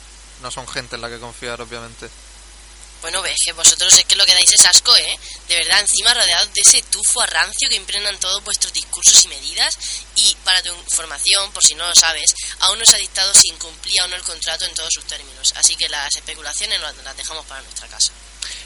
No 0.42 0.50
son 0.50 0.66
gente 0.66 0.96
en 0.96 1.02
la 1.02 1.10
que 1.10 1.18
confiar, 1.18 1.60
obviamente. 1.60 2.08
Bueno, 3.02 3.22
ves 3.22 3.36
que 3.44 3.52
vosotros 3.52 3.92
es 3.94 4.04
que 4.04 4.16
lo 4.16 4.26
que 4.26 4.34
dais 4.34 4.52
es 4.52 4.66
asco, 4.66 4.94
¿eh? 4.94 5.18
De 5.48 5.56
verdad, 5.56 5.80
encima 5.80 6.12
rodeados 6.12 6.52
de 6.52 6.60
ese 6.60 6.82
tufo 6.82 7.22
a 7.22 7.26
rancio 7.26 7.68
que 7.68 7.76
impregnan 7.76 8.18
todos 8.20 8.44
vuestros 8.44 8.72
discursos 8.74 9.24
y 9.24 9.28
medidas. 9.28 9.78
Y 10.16 10.34
para 10.44 10.62
tu 10.62 10.74
información, 10.74 11.50
por 11.52 11.62
si 11.62 11.74
no 11.74 11.86
lo 11.86 11.94
sabes, 11.94 12.34
aún 12.60 12.78
no 12.78 12.84
se 12.84 12.96
ha 12.96 12.98
dictado 12.98 13.32
si 13.32 13.48
incumplía 13.48 14.04
o 14.04 14.08
no 14.08 14.16
el 14.16 14.22
contrato 14.22 14.66
en 14.66 14.74
todos 14.74 14.90
sus 14.92 15.04
términos. 15.04 15.54
Así 15.56 15.76
que 15.76 15.88
las 15.88 16.14
especulaciones 16.14 16.80
las 16.80 17.16
dejamos 17.16 17.46
para 17.46 17.62
nuestra 17.62 17.88
casa. 17.88 18.12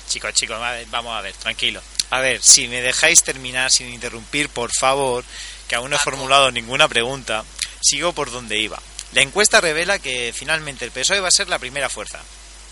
Chicos, 0.09 0.35
chicos, 0.35 0.59
vamos 0.91 1.17
a 1.17 1.21
ver, 1.21 1.35
tranquilo. 1.35 1.83
A 2.11 2.21
ver, 2.21 2.43
si 2.43 2.69
me 2.69 2.81
dejáis 2.81 3.23
terminar 3.23 3.71
sin 3.71 3.93
interrumpir, 3.93 4.49
por 4.49 4.71
favor, 4.73 5.25
que 5.69 5.75
aún 5.75 5.91
no 5.91 5.97
he 5.97 5.99
formulado 5.99 6.51
ninguna 6.51 6.89
pregunta, 6.89 7.45
sigo 7.81 8.13
por 8.13 8.31
donde 8.31 8.59
iba. 8.59 8.81
La 9.13 9.23
encuesta 9.23 9.61
revela 9.61 9.99
que 9.99 10.33
finalmente 10.35 10.85
el 10.85 10.91
PSOE 10.91 11.21
va 11.21 11.29
a 11.29 11.33
ser 11.33 11.49
la 11.49 11.59
primera 11.59 11.89
fuerza, 11.89 12.21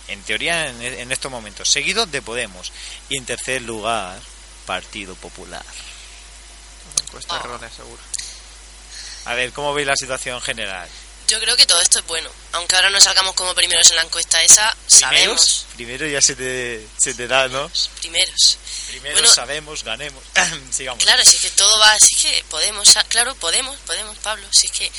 en 0.08 0.22
teoría 0.22 0.68
en, 0.68 0.82
en 0.82 1.12
estos 1.12 1.30
momentos, 1.30 1.68
seguido 1.68 2.06
de 2.06 2.22
Podemos. 2.22 2.72
Y 3.08 3.16
en 3.16 3.24
tercer 3.24 3.62
lugar, 3.62 4.20
Partido 4.66 5.14
Popular. 5.14 5.64
Encuesta 7.04 7.36
errónea, 7.36 7.70
seguro. 7.70 8.02
A 9.24 9.34
ver, 9.34 9.52
¿cómo 9.52 9.72
veis 9.72 9.86
la 9.86 9.96
situación 9.96 10.40
general? 10.40 10.88
Yo 11.32 11.40
creo 11.40 11.56
que 11.56 11.64
todo 11.66 11.80
esto 11.80 11.98
es 12.00 12.06
bueno. 12.06 12.28
Aunque 12.52 12.76
ahora 12.76 12.90
no 12.90 13.00
salgamos 13.00 13.34
como 13.34 13.54
primeros 13.54 13.88
en 13.90 13.96
la 13.96 14.02
encuesta 14.02 14.42
esa, 14.42 14.76
sabemos. 14.86 15.64
Primero 15.76 16.06
ya 16.06 16.20
se 16.20 16.36
te, 16.36 16.86
se 16.98 17.14
te 17.14 17.26
da, 17.26 17.48
¿no? 17.48 17.70
Primeros. 18.00 18.58
Primero 18.88 19.14
Bueno, 19.14 19.32
sabemos, 19.32 19.82
ganemos. 19.82 20.22
Sigamos. 20.70 21.02
Claro, 21.02 21.22
si 21.24 21.36
es 21.36 21.40
que 21.42 21.50
todo 21.52 21.78
va, 21.80 21.96
si 21.98 22.14
es 22.16 22.22
que 22.22 22.44
podemos, 22.50 22.86
sa- 22.86 23.04
claro, 23.04 23.34
podemos, 23.36 23.74
podemos, 23.86 24.18
Pablo, 24.18 24.46
si 24.50 24.66
es 24.66 24.72
que... 24.72 24.92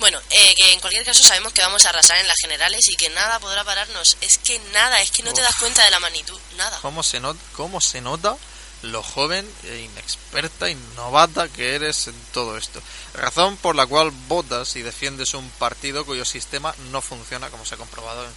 Bueno, 0.00 0.20
eh, 0.30 0.54
que 0.56 0.72
en 0.72 0.80
cualquier 0.80 1.04
caso 1.04 1.22
sabemos 1.22 1.52
que 1.52 1.60
vamos 1.62 1.86
a 1.86 1.90
arrasar 1.90 2.18
en 2.18 2.26
las 2.26 2.36
generales 2.40 2.80
y 2.88 2.96
que 2.96 3.08
nada 3.10 3.38
podrá 3.38 3.62
pararnos. 3.62 4.16
Es 4.20 4.38
que 4.38 4.58
nada, 4.72 5.00
es 5.00 5.12
que 5.12 5.22
no 5.22 5.32
te 5.32 5.40
das 5.42 5.54
cuenta 5.60 5.84
de 5.84 5.92
la 5.92 6.00
magnitud, 6.00 6.38
nada. 6.56 6.76
¿Cómo 6.82 7.04
se, 7.04 7.20
not- 7.20 7.38
¿Cómo 7.54 7.80
se 7.80 8.00
nota 8.00 8.36
lo 8.82 9.02
joven 9.02 9.48
e 9.64 9.80
inexperta 9.80 10.70
y 10.70 10.76
novata 10.96 11.48
que 11.48 11.74
eres 11.74 12.08
en 12.08 12.14
todo 12.32 12.56
esto? 12.56 12.80
Razón 13.14 13.56
por 13.56 13.76
la 13.76 13.86
cual 13.86 14.10
votas 14.28 14.76
y 14.76 14.82
defiendes 14.82 15.34
un 15.34 15.48
partido 15.50 16.04
cuyo 16.04 16.24
sistema 16.24 16.74
no 16.90 17.00
funciona, 17.00 17.50
como 17.50 17.64
se 17.64 17.74
ha 17.74 17.78
comprobado 17.78 18.24
en 18.24 18.30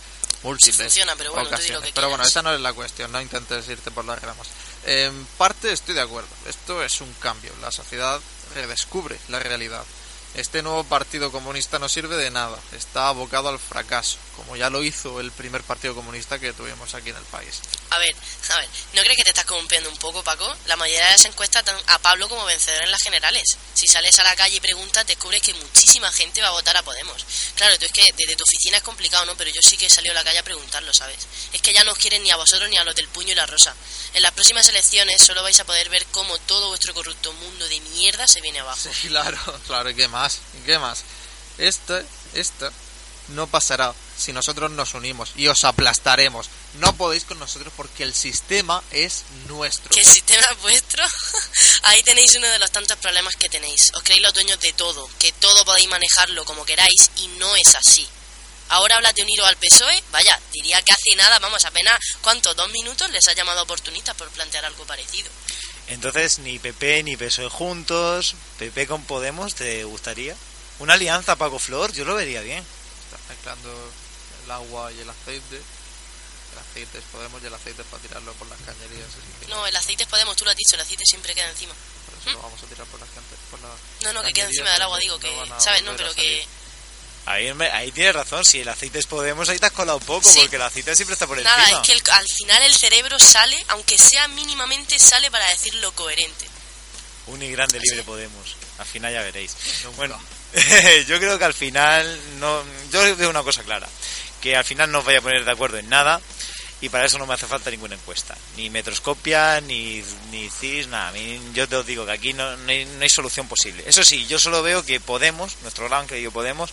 múltiples 0.43 0.75
Sí 0.75 0.83
funciona, 0.83 1.15
pero 1.15 1.31
bueno, 1.31 1.49
lo 1.49 1.55
ocasiones. 1.55 1.89
que 1.89 1.93
pero 1.93 2.09
bueno, 2.09 2.23
esa 2.23 2.41
no 2.41 2.53
es 2.53 2.61
la 2.61 2.73
cuestión, 2.73 3.11
no 3.11 3.21
intentes 3.21 3.67
irte 3.67 3.91
por 3.91 4.05
las 4.05 4.21
ramas. 4.21 4.47
En 4.85 5.25
parte 5.37 5.71
estoy 5.71 5.95
de 5.95 6.01
acuerdo, 6.01 6.29
esto 6.47 6.83
es 6.83 7.01
un 7.01 7.13
cambio, 7.13 7.51
la 7.61 7.71
sociedad 7.71 8.19
redescubre 8.55 9.19
la 9.29 9.39
realidad. 9.39 9.83
Este 10.33 10.63
nuevo 10.63 10.85
partido 10.85 11.29
comunista 11.29 11.77
no 11.77 11.89
sirve 11.89 12.15
de 12.15 12.31
nada, 12.31 12.57
está 12.71 13.09
abocado 13.09 13.49
al 13.49 13.59
fracaso, 13.59 14.17
como 14.37 14.55
ya 14.55 14.69
lo 14.69 14.81
hizo 14.81 15.19
el 15.19 15.29
primer 15.31 15.61
partido 15.61 15.93
comunista 15.93 16.39
que 16.39 16.53
tuvimos 16.53 16.95
aquí 16.95 17.09
en 17.09 17.17
el 17.17 17.23
país. 17.23 17.59
A 17.89 17.99
ver, 17.99 18.15
a 18.51 18.57
ver, 18.59 18.69
¿no 18.93 19.01
crees 19.01 19.17
que 19.17 19.23
te 19.23 19.31
estás 19.31 19.43
corrompiendo 19.43 19.89
un 19.89 19.97
poco, 19.97 20.23
Paco? 20.23 20.49
La 20.67 20.77
mayoría 20.77 21.03
de 21.03 21.11
las 21.11 21.25
encuestas 21.25 21.65
dan 21.65 21.75
a 21.87 21.99
Pablo 21.99 22.29
como 22.29 22.45
vencedor 22.45 22.81
en 22.83 22.91
las 22.91 23.01
generales. 23.01 23.43
Si 23.73 23.87
sales 23.87 24.17
a 24.19 24.23
la 24.23 24.33
calle 24.37 24.55
y 24.55 24.59
preguntas, 24.61 25.05
descubres 25.05 25.41
que 25.41 25.53
muchísima 25.53 26.09
gente 26.13 26.41
va 26.41 26.47
a 26.47 26.51
votar 26.51 26.77
a 26.77 26.81
Podemos. 26.81 27.25
Claro, 27.55 27.77
tú 27.77 27.85
es 27.85 27.91
que 27.91 28.05
desde 28.15 28.37
tu 28.37 28.43
oficina 28.43 28.77
es 28.77 28.83
complicado, 28.83 29.25
¿no? 29.25 29.35
Pero 29.35 29.51
yo 29.51 29.61
sí 29.61 29.75
que 29.75 29.87
he 29.87 29.89
salido 29.89 30.13
a 30.13 30.15
la 30.15 30.23
calle 30.23 30.39
a 30.39 30.43
preguntarlo, 30.43 30.93
¿sabes? 30.93 31.27
Es 31.51 31.61
que 31.61 31.73
ya 31.73 31.83
no 31.83 31.91
os 31.91 31.97
quieren 31.97 32.23
ni 32.23 32.31
a 32.31 32.37
vosotros 32.37 32.69
ni 32.69 32.77
a 32.77 32.85
los 32.85 32.95
del 32.95 33.09
puño 33.09 33.33
y 33.33 33.35
la 33.35 33.45
rosa. 33.45 33.75
En 34.13 34.23
las 34.23 34.31
próximas 34.31 34.67
elecciones 34.69 35.21
solo 35.21 35.43
vais 35.43 35.59
a 35.59 35.65
poder 35.65 35.89
ver 35.89 36.05
cómo 36.11 36.37
todo 36.39 36.69
vuestro 36.69 36.93
corrupto 36.93 37.33
mundo 37.33 37.67
de 37.67 37.79
mierda 37.81 38.27
se 38.27 38.39
viene 38.39 38.59
abajo. 38.59 38.89
Sí, 38.93 39.07
claro, 39.09 39.37
claro, 39.67 39.89
¿y 39.89 39.95
qué 39.95 40.07
más? 40.07 40.20
¿Y 40.29 40.65
qué 40.65 40.77
más? 40.77 41.03
Esta, 41.57 42.01
esta 42.33 42.71
no 43.29 43.47
pasará 43.47 43.93
si 44.17 44.33
nosotros 44.33 44.69
nos 44.71 44.93
unimos 44.93 45.31
y 45.35 45.47
os 45.47 45.63
aplastaremos. 45.63 46.47
No 46.75 46.95
podéis 46.95 47.23
con 47.23 47.39
nosotros 47.39 47.73
porque 47.75 48.03
el 48.03 48.13
sistema 48.13 48.83
es 48.91 49.23
nuestro. 49.47 49.89
¿Que 49.89 50.01
el 50.01 50.05
sistema 50.05 50.45
es 50.51 50.61
vuestro? 50.61 51.03
Ahí 51.83 52.03
tenéis 52.03 52.35
uno 52.35 52.47
de 52.47 52.59
los 52.59 52.71
tantos 52.71 52.97
problemas 52.97 53.35
que 53.35 53.49
tenéis. 53.49 53.91
Os 53.93 54.03
creéis 54.03 54.21
los 54.21 54.33
dueños 54.33 54.59
de 54.59 54.73
todo, 54.73 55.09
que 55.17 55.31
todo 55.33 55.65
podéis 55.65 55.89
manejarlo 55.89 56.45
como 56.45 56.65
queráis 56.65 57.09
y 57.17 57.27
no 57.39 57.55
es 57.55 57.75
así. 57.75 58.07
Ahora 58.69 58.95
hablas 58.95 59.13
de 59.15 59.23
uniros 59.23 59.47
al 59.47 59.57
PSOE, 59.57 60.01
vaya, 60.11 60.39
diría 60.53 60.81
que 60.81 60.93
hace 60.93 61.13
nada, 61.17 61.39
vamos, 61.39 61.65
apenas, 61.65 61.97
¿cuánto? 62.21 62.53
¿Dos 62.53 62.69
minutos 62.69 63.09
les 63.09 63.27
ha 63.27 63.33
llamado 63.33 63.63
oportunistas 63.63 64.15
por 64.15 64.29
plantear 64.29 64.63
algo 64.63 64.85
parecido? 64.85 65.29
Entonces, 65.91 66.39
ni 66.39 66.57
PP 66.57 67.03
ni 67.03 67.17
PSOE 67.17 67.49
juntos, 67.49 68.35
PP 68.59 68.87
con 68.87 69.03
Podemos, 69.03 69.55
¿te 69.55 69.83
gustaría? 69.83 70.35
Una 70.79 70.93
alianza 70.93 71.35
Paco 71.35 71.59
Flor, 71.59 71.91
yo 71.93 72.05
lo 72.05 72.15
vería 72.15 72.41
bien. 72.41 72.59
Está 72.59 73.17
mezclando 73.29 73.91
el 74.45 74.51
agua 74.51 74.91
y 74.93 74.99
el 74.99 75.09
aceite. 75.09 75.57
El 75.57 76.59
aceite 76.59 76.97
es 76.97 77.03
Podemos 77.11 77.41
y 77.43 77.45
el 77.45 77.53
aceite 77.53 77.81
es 77.81 77.87
para 77.87 78.01
tirarlo 78.01 78.33
por 78.33 78.47
las 78.49 78.59
cañerías. 78.61 79.07
así 79.07 79.45
que 79.45 79.47
No, 79.47 79.67
el 79.67 79.75
aceite 79.75 80.03
es 80.03 80.09
Podemos, 80.09 80.35
tú 80.37 80.45
lo 80.45 80.51
has 80.51 80.57
dicho, 80.57 80.75
el 80.75 80.81
aceite 80.81 81.03
siempre 81.05 81.33
queda 81.33 81.49
encima. 81.49 81.73
por 82.05 82.17
eso 82.19 82.31
lo 82.31 82.41
vamos 82.41 82.63
a 82.63 82.65
tirar 82.67 82.87
por 82.87 82.99
las 82.99 83.09
por 83.49 83.59
No, 84.03 84.13
no, 84.13 84.23
que 84.23 84.33
queda 84.33 84.45
encima 84.45 84.71
del 84.71 84.81
agua, 84.81 84.97
digo, 84.99 85.19
que, 85.19 85.45
no 85.47 85.59
¿sabes? 85.59 85.83
No, 85.83 85.95
pero 85.95 86.13
que... 86.13 86.45
Ahí, 87.25 87.91
tienes 87.91 88.15
razón, 88.15 88.43
si 88.43 88.59
el 88.61 88.69
aceite 88.69 88.99
es 88.99 89.05
Podemos, 89.05 89.47
ahí 89.49 89.59
te 89.59 89.67
has 89.67 89.71
colado 89.71 89.99
poco, 89.99 90.27
Sí. 90.29 90.39
porque 90.39 90.55
el 90.55 90.61
aceite 90.63 90.95
siempre 90.95 91.13
está 91.13 91.27
por 91.27 91.39
Nada, 91.41 91.61
encima. 91.61 91.81
es 91.81 91.87
que 91.87 91.93
el- 91.93 92.01
al 92.11 92.25
final 92.27 92.63
el 92.63 92.75
cerebro 92.75 93.19
sale, 93.19 93.63
aunque 93.69 93.97
sea 93.97 94.27
mínimamente, 94.29 94.97
sale 94.99 95.29
para 95.29 95.47
decir 95.49 95.73
lo 95.75 95.91
coherente. 95.93 96.47
Un 97.27 97.41
y 97.43 97.51
grande 97.51 97.79
libre 97.79 98.03
Podemos. 98.03 98.55
Al 98.79 98.85
final 98.87 99.13
ya 99.13 99.21
veréis. 99.21 99.55
Bueno, 99.95 100.19
yo 101.07 101.19
creo 101.19 101.37
que 101.37 101.45
al 101.45 101.53
final 101.53 102.19
no. 102.39 102.63
Yo 102.91 103.15
veo 103.15 103.29
una 103.29 103.43
cosa 103.43 103.61
clara: 103.63 103.87
que 104.41 104.55
al 104.57 104.65
final 104.65 104.91
no 104.91 104.99
os 104.99 105.05
vaya 105.05 105.19
a 105.19 105.21
poner 105.21 105.45
de 105.45 105.51
acuerdo 105.51 105.77
en 105.77 105.87
nada. 105.89 106.19
Y 106.81 106.89
para 106.89 107.05
eso 107.05 107.19
no 107.19 107.27
me 107.27 107.35
hace 107.35 107.45
falta 107.45 107.69
ninguna 107.69 107.93
encuesta. 107.93 108.35
Ni 108.57 108.71
metroscopia, 108.71 109.61
ni, 109.61 110.03
ni 110.31 110.49
CIS, 110.49 110.87
nada. 110.87 111.09
A 111.09 111.11
mí, 111.11 111.39
yo 111.53 111.69
te 111.69 111.75
os 111.75 111.85
digo 111.85 112.07
que 112.07 112.11
aquí 112.13 112.33
no, 112.33 112.57
no 112.57 112.71
hay, 112.71 112.85
no 112.85 113.03
hay 113.03 113.09
solución 113.09 113.47
posible. 113.47 113.83
Eso 113.85 114.03
sí, 114.03 114.25
yo 114.25 114.39
solo 114.39 114.63
veo 114.63 114.83
que 114.83 114.99
Podemos, 114.99 115.57
nuestro 115.61 115.87
gran 115.87 116.07
querido 116.07 116.31
Podemos, 116.31 116.71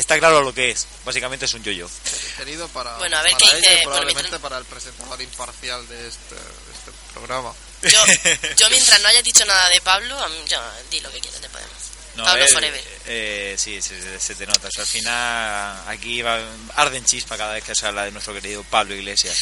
está 0.00 0.18
claro 0.18 0.42
lo 0.42 0.54
que 0.54 0.70
es. 0.70 0.86
Básicamente 1.04 1.44
es 1.46 1.54
un 1.54 1.62
yo-yo. 1.62 1.88
Querido 2.36 2.68
para, 2.68 2.96
Bueno, 2.98 3.18
a 3.18 3.22
ver 3.22 3.32
para 3.32 3.50
qué 3.50 3.56
ella 3.56 3.56
dice 3.58 3.72
y 3.74 3.84
por 3.84 3.92
probablemente 3.92 4.38
para 4.38 4.58
el 4.58 4.64
presentador 4.64 5.20
imparcial 5.20 5.86
de 5.88 6.08
este, 6.08 6.34
de 6.34 6.72
este 6.72 6.90
programa. 7.12 7.52
Yo, 7.82 8.04
yo 8.56 8.70
mientras 8.70 9.00
no 9.02 9.08
hayas 9.08 9.24
dicho 9.24 9.44
nada 9.44 9.68
de 9.68 9.80
Pablo, 9.80 10.16
yo, 10.46 10.60
di 10.90 11.00
lo 11.00 11.10
que 11.10 11.20
quieras 11.20 11.40
de 11.42 11.48
Podemos. 11.48 11.72
No, 12.16 12.24
Pablo 12.24 12.44
eh, 12.44 12.48
Forever. 12.48 12.84
eh, 13.06 13.54
sí, 13.56 13.80
se, 13.80 14.18
se 14.18 14.34
te 14.34 14.44
nota. 14.46 14.66
O 14.66 14.70
sea, 14.72 14.82
al 14.82 14.88
final 14.88 15.82
aquí 15.86 16.20
va, 16.22 16.40
arden 16.74 17.04
chispa 17.04 17.36
cada 17.36 17.54
vez 17.54 17.62
que 17.62 17.74
se 17.76 17.86
habla 17.86 18.04
de 18.04 18.10
nuestro 18.10 18.34
querido 18.34 18.64
Pablo 18.64 18.94
Iglesias. 18.94 19.38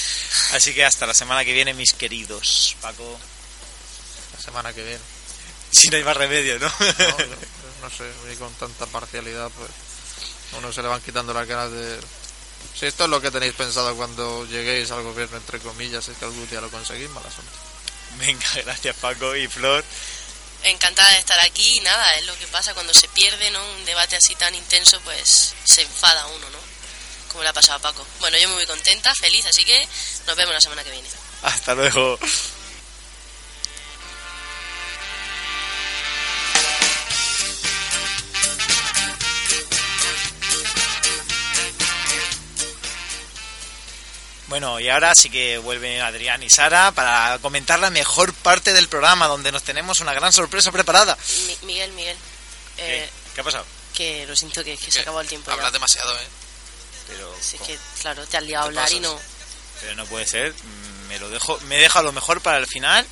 Así 0.53 0.75
que 0.75 0.85
hasta 0.85 1.07
la 1.07 1.14
semana 1.14 1.42
que 1.45 1.55
viene, 1.55 1.73
mis 1.73 1.95
queridos. 1.95 2.77
Paco, 2.83 3.19
La 4.35 4.42
semana 4.42 4.75
que 4.75 4.83
viene. 4.83 5.01
si 5.71 5.88
no 5.88 5.97
hay 5.97 6.05
más 6.05 6.16
remedio, 6.19 6.59
¿no? 6.59 6.66
No, 6.69 6.87
no, 7.09 7.88
no 7.88 7.90
sé, 7.90 8.37
con 8.38 8.53
tanta 8.55 8.85
parcialidad, 8.87 9.51
pues 9.57 9.71
uno 10.52 10.72
se 10.72 10.82
le 10.82 10.88
van 10.88 11.00
quitando 11.00 11.32
las 11.35 11.46
ganas 11.46 11.70
de... 11.70 11.98
Si 12.78 12.87
esto 12.87 13.04
es 13.04 13.11
lo 13.11 13.20
que 13.20 13.30
tenéis 13.30 13.54
pensado 13.54 13.96
cuando 13.96 14.44
lleguéis 14.46 14.90
al 14.90 15.02
gobierno, 15.02 15.37
entre 15.37 15.61
comillas, 15.61 16.06
es 16.09 16.16
que 16.16 16.24
algún 16.24 16.48
día 16.48 16.61
lo 16.61 16.70
conseguís, 16.70 17.09
mal 17.11 17.24
asunto. 17.24 17.52
Venga, 18.18 18.46
gracias 18.64 18.96
Paco 18.96 19.35
y 19.35 19.46
Flor. 19.48 19.85
Encantada 20.62 21.11
de 21.11 21.18
estar 21.18 21.38
aquí 21.44 21.76
y 21.76 21.80
nada, 21.80 22.04
es 22.18 22.26
lo 22.26 22.37
que 22.38 22.46
pasa 22.48 22.74
cuando 22.74 22.92
se 22.92 23.09
pierde 23.09 23.50
¿no? 23.50 23.62
un 23.72 23.85
debate 23.85 24.16
así 24.16 24.35
tan 24.35 24.54
intenso, 24.54 25.00
pues 25.02 25.54
se 25.64 25.82
enfada 25.82 26.26
uno, 26.26 26.50
¿no? 26.50 26.59
Como 27.30 27.42
le 27.42 27.50
ha 27.50 27.52
pasado 27.52 27.78
a 27.78 27.82
Paco. 27.82 28.06
Bueno, 28.20 28.38
yo 28.38 28.48
muy 28.48 28.66
contenta, 28.66 29.12
feliz, 29.14 29.44
así 29.46 29.64
que 29.64 29.87
nos 30.26 30.37
vemos 30.37 30.54
la 30.54 30.61
semana 30.61 30.82
que 30.82 30.90
viene. 30.90 31.09
Hasta 31.42 31.74
luego. 31.74 32.18
Bueno, 44.57 44.81
y 44.81 44.88
ahora 44.88 45.14
sí 45.14 45.29
que 45.29 45.59
vuelven 45.59 46.01
Adrián 46.01 46.42
y 46.42 46.49
Sara 46.49 46.90
para 46.90 47.38
comentar 47.42 47.79
la 47.79 47.90
mejor 47.90 48.33
parte 48.33 48.73
del 48.73 48.88
programa, 48.88 49.27
donde 49.27 49.53
nos 49.53 49.62
tenemos 49.62 50.01
una 50.01 50.14
gran 50.14 50.33
sorpresa 50.33 50.73
preparada. 50.73 51.14
Mi- 51.47 51.59
Miguel, 51.66 51.92
Miguel, 51.92 52.16
¿Qué? 52.75 53.05
eh, 53.05 53.11
¿Qué 53.35 53.42
ha 53.42 53.45
pasado? 53.45 53.66
que 53.92 54.25
lo 54.27 54.35
siento 54.35 54.64
que, 54.64 54.79
que 54.79 54.90
se 54.90 55.01
acabó 55.01 55.21
el 55.21 55.29
tiempo 55.29 55.51
ya. 55.51 55.57
Hablas 55.57 55.75
demasiado, 55.75 56.11
¿eh? 56.16 56.27
Pero, 57.07 57.37
que, 57.66 57.79
claro, 58.01 58.27
te 58.27 58.38
has 58.38 58.45
liado 58.45 58.64
a 58.64 58.66
hablar 58.69 58.90
y 58.90 58.99
no... 59.01 59.21
pero 59.83 59.95
no 59.95 60.07
puede 60.07 60.27
ser. 60.27 60.55
Mm, 60.55 61.09
Me 61.09 61.19
lo 61.19 61.29
dejo, 61.29 61.59
me 61.66 61.77
deja 61.77 62.01
lo 62.01 62.12
mejor 62.12 62.40
para 62.40 62.57
el 62.57 62.66
final. 62.66 63.07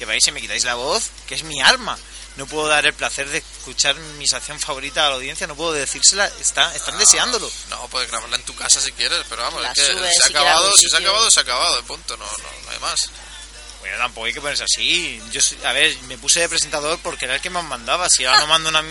Que 0.00 0.04
vais 0.04 0.26
y 0.26 0.32
me 0.32 0.40
quitáis 0.40 0.64
la 0.64 0.74
voz, 0.74 1.10
que 1.28 1.36
es 1.36 1.44
mi 1.44 1.60
arma. 1.62 1.96
No 2.38 2.46
puedo 2.46 2.68
dar 2.68 2.86
el 2.86 2.94
placer 2.94 3.28
de 3.28 3.38
escuchar 3.38 3.96
mi 3.96 4.28
sección 4.28 4.60
favorita 4.60 5.04
a 5.04 5.08
la 5.08 5.16
audiencia, 5.16 5.48
no 5.48 5.56
puedo 5.56 5.72
decírsela, 5.72 6.30
está, 6.38 6.72
están 6.72 6.96
deseándolo. 6.96 7.50
No, 7.68 7.88
puedes 7.88 8.08
grabarla 8.08 8.36
en 8.36 8.44
tu 8.44 8.54
casa 8.54 8.80
si 8.80 8.92
quieres, 8.92 9.18
pero 9.28 9.42
vamos, 9.42 9.60
es 9.64 9.72
que 9.72 9.80
se 9.80 9.90
ha 9.90 9.94
si 9.94 9.98
quieres 9.98 10.24
a 10.24 10.28
acabado, 10.28 10.72
si 10.76 10.88
se 10.88 10.94
ha 10.94 10.98
acabado, 11.00 11.30
se 11.32 11.40
ha 11.40 11.42
acabado, 11.42 11.82
punto, 11.82 12.16
no, 12.16 12.24
no, 12.24 12.48
no 12.64 12.70
hay 12.70 12.78
más. 12.78 13.10
Bueno, 13.80 13.98
tampoco 13.98 14.26
hay 14.26 14.32
que 14.34 14.40
ponerse 14.40 14.62
así. 14.62 15.20
Yo, 15.32 15.40
a 15.66 15.72
ver, 15.72 15.98
me 16.02 16.16
puse 16.16 16.38
de 16.38 16.48
presentador 16.48 17.00
porque 17.02 17.24
era 17.24 17.34
el 17.34 17.40
que 17.40 17.50
más 17.50 17.64
mandaba. 17.64 18.08
Si 18.08 18.24
ahora 18.24 18.38
no 18.38 18.46
mando 18.48 18.68
una. 18.68 18.84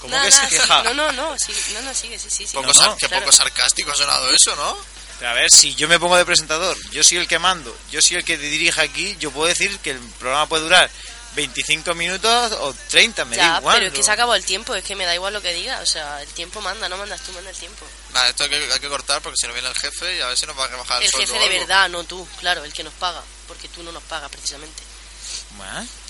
¿Cómo 0.00 0.22
que 0.22 0.30
se 0.30 0.46
queja? 0.48 0.82
No, 0.82 0.92
no, 0.92 1.12
no, 1.12 1.38
sí, 1.38 1.54
no, 1.72 1.80
no, 1.80 1.94
sigue, 1.94 2.18
sí, 2.18 2.28
sí, 2.28 2.46
sí. 2.46 2.52
Poco 2.52 2.66
no, 2.66 2.74
sar- 2.74 2.88
no, 2.90 2.96
qué 2.98 3.08
claro. 3.08 3.24
poco 3.24 3.34
sarcástico 3.34 3.90
ha 3.90 3.96
sonado 3.96 4.30
eso, 4.30 4.54
¿no? 4.54 4.76
Pero 5.18 5.30
a 5.30 5.34
ver, 5.34 5.50
si 5.50 5.74
yo 5.74 5.88
me 5.88 5.98
pongo 5.98 6.16
de 6.18 6.26
presentador, 6.26 6.76
yo 6.92 7.02
soy 7.02 7.16
el 7.16 7.26
que 7.26 7.38
mando, 7.38 7.74
yo 7.90 8.02
soy 8.02 8.18
el 8.18 8.24
que 8.24 8.36
dirige 8.36 8.80
aquí, 8.82 9.16
yo 9.18 9.30
puedo 9.30 9.48
decir 9.48 9.78
que 9.78 9.92
el 9.92 9.98
programa 9.98 10.46
puede 10.46 10.64
durar 10.64 10.90
25 11.34 11.94
minutos 11.94 12.52
o 12.60 12.74
30, 12.88 13.24
me 13.26 13.36
da 13.36 13.42
Ya, 13.54 13.58
igual. 13.58 13.76
pero 13.76 13.86
es 13.88 13.92
que 13.92 14.02
se 14.02 14.10
acabó 14.10 14.34
el 14.34 14.44
tiempo, 14.44 14.74
es 14.74 14.82
que 14.84 14.96
me 14.96 15.04
da 15.06 15.14
igual 15.14 15.32
lo 15.32 15.40
que 15.42 15.52
diga. 15.52 15.78
O 15.80 15.86
sea, 15.86 16.20
el 16.22 16.28
tiempo 16.28 16.60
manda, 16.60 16.88
no 16.88 16.96
mandas 16.96 17.20
tú, 17.22 17.32
manda 17.32 17.50
el 17.50 17.56
tiempo. 17.56 17.86
Nada, 18.12 18.28
esto 18.28 18.44
hay 18.44 18.50
que, 18.50 18.56
hay 18.72 18.80
que 18.80 18.88
cortar 18.88 19.20
porque 19.22 19.36
si 19.40 19.46
no 19.46 19.52
viene 19.52 19.68
el 19.68 19.78
jefe 19.78 20.16
y 20.16 20.20
a 20.20 20.26
ver 20.28 20.36
si 20.36 20.46
nos 20.46 20.58
va 20.58 20.64
a 20.64 20.68
rebajar 20.68 20.98
el, 21.02 21.04
El 21.06 21.12
jefe 21.12 21.32
de 21.32 21.44
algo. 21.44 21.58
verdad, 21.60 21.88
no 21.90 22.04
tú, 22.04 22.26
claro, 22.40 22.64
el 22.64 22.72
que 22.72 22.82
nos 22.82 22.94
paga. 22.94 23.22
Porque 23.46 23.68
tú 23.68 23.82
no 23.82 23.92
nos 23.92 24.02
pagas 24.04 24.30
precisamente. 24.30 24.82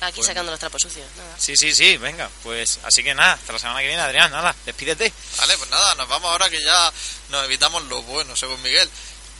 Aquí 0.00 0.16
pues- 0.16 0.26
sacando 0.26 0.50
los 0.50 0.60
trapos 0.60 0.82
sucios, 0.82 1.06
nada. 1.16 1.34
Sí, 1.38 1.56
sí, 1.56 1.74
sí, 1.74 1.96
venga, 1.96 2.28
pues 2.42 2.78
así 2.84 3.02
que 3.02 3.14
nada, 3.14 3.32
hasta 3.34 3.52
la 3.52 3.58
semana 3.58 3.80
que 3.80 3.86
viene, 3.86 4.02
Adrián, 4.02 4.30
nada, 4.30 4.54
despídete. 4.66 5.10
Vale, 5.38 5.56
pues 5.56 5.70
nada, 5.70 5.94
nos 5.94 6.08
vamos 6.08 6.30
ahora 6.30 6.50
que 6.50 6.62
ya 6.62 6.92
nos 7.30 7.44
evitamos 7.44 7.82
lo 7.84 8.02
bueno, 8.02 8.36
según 8.36 8.60
Miguel. 8.62 8.88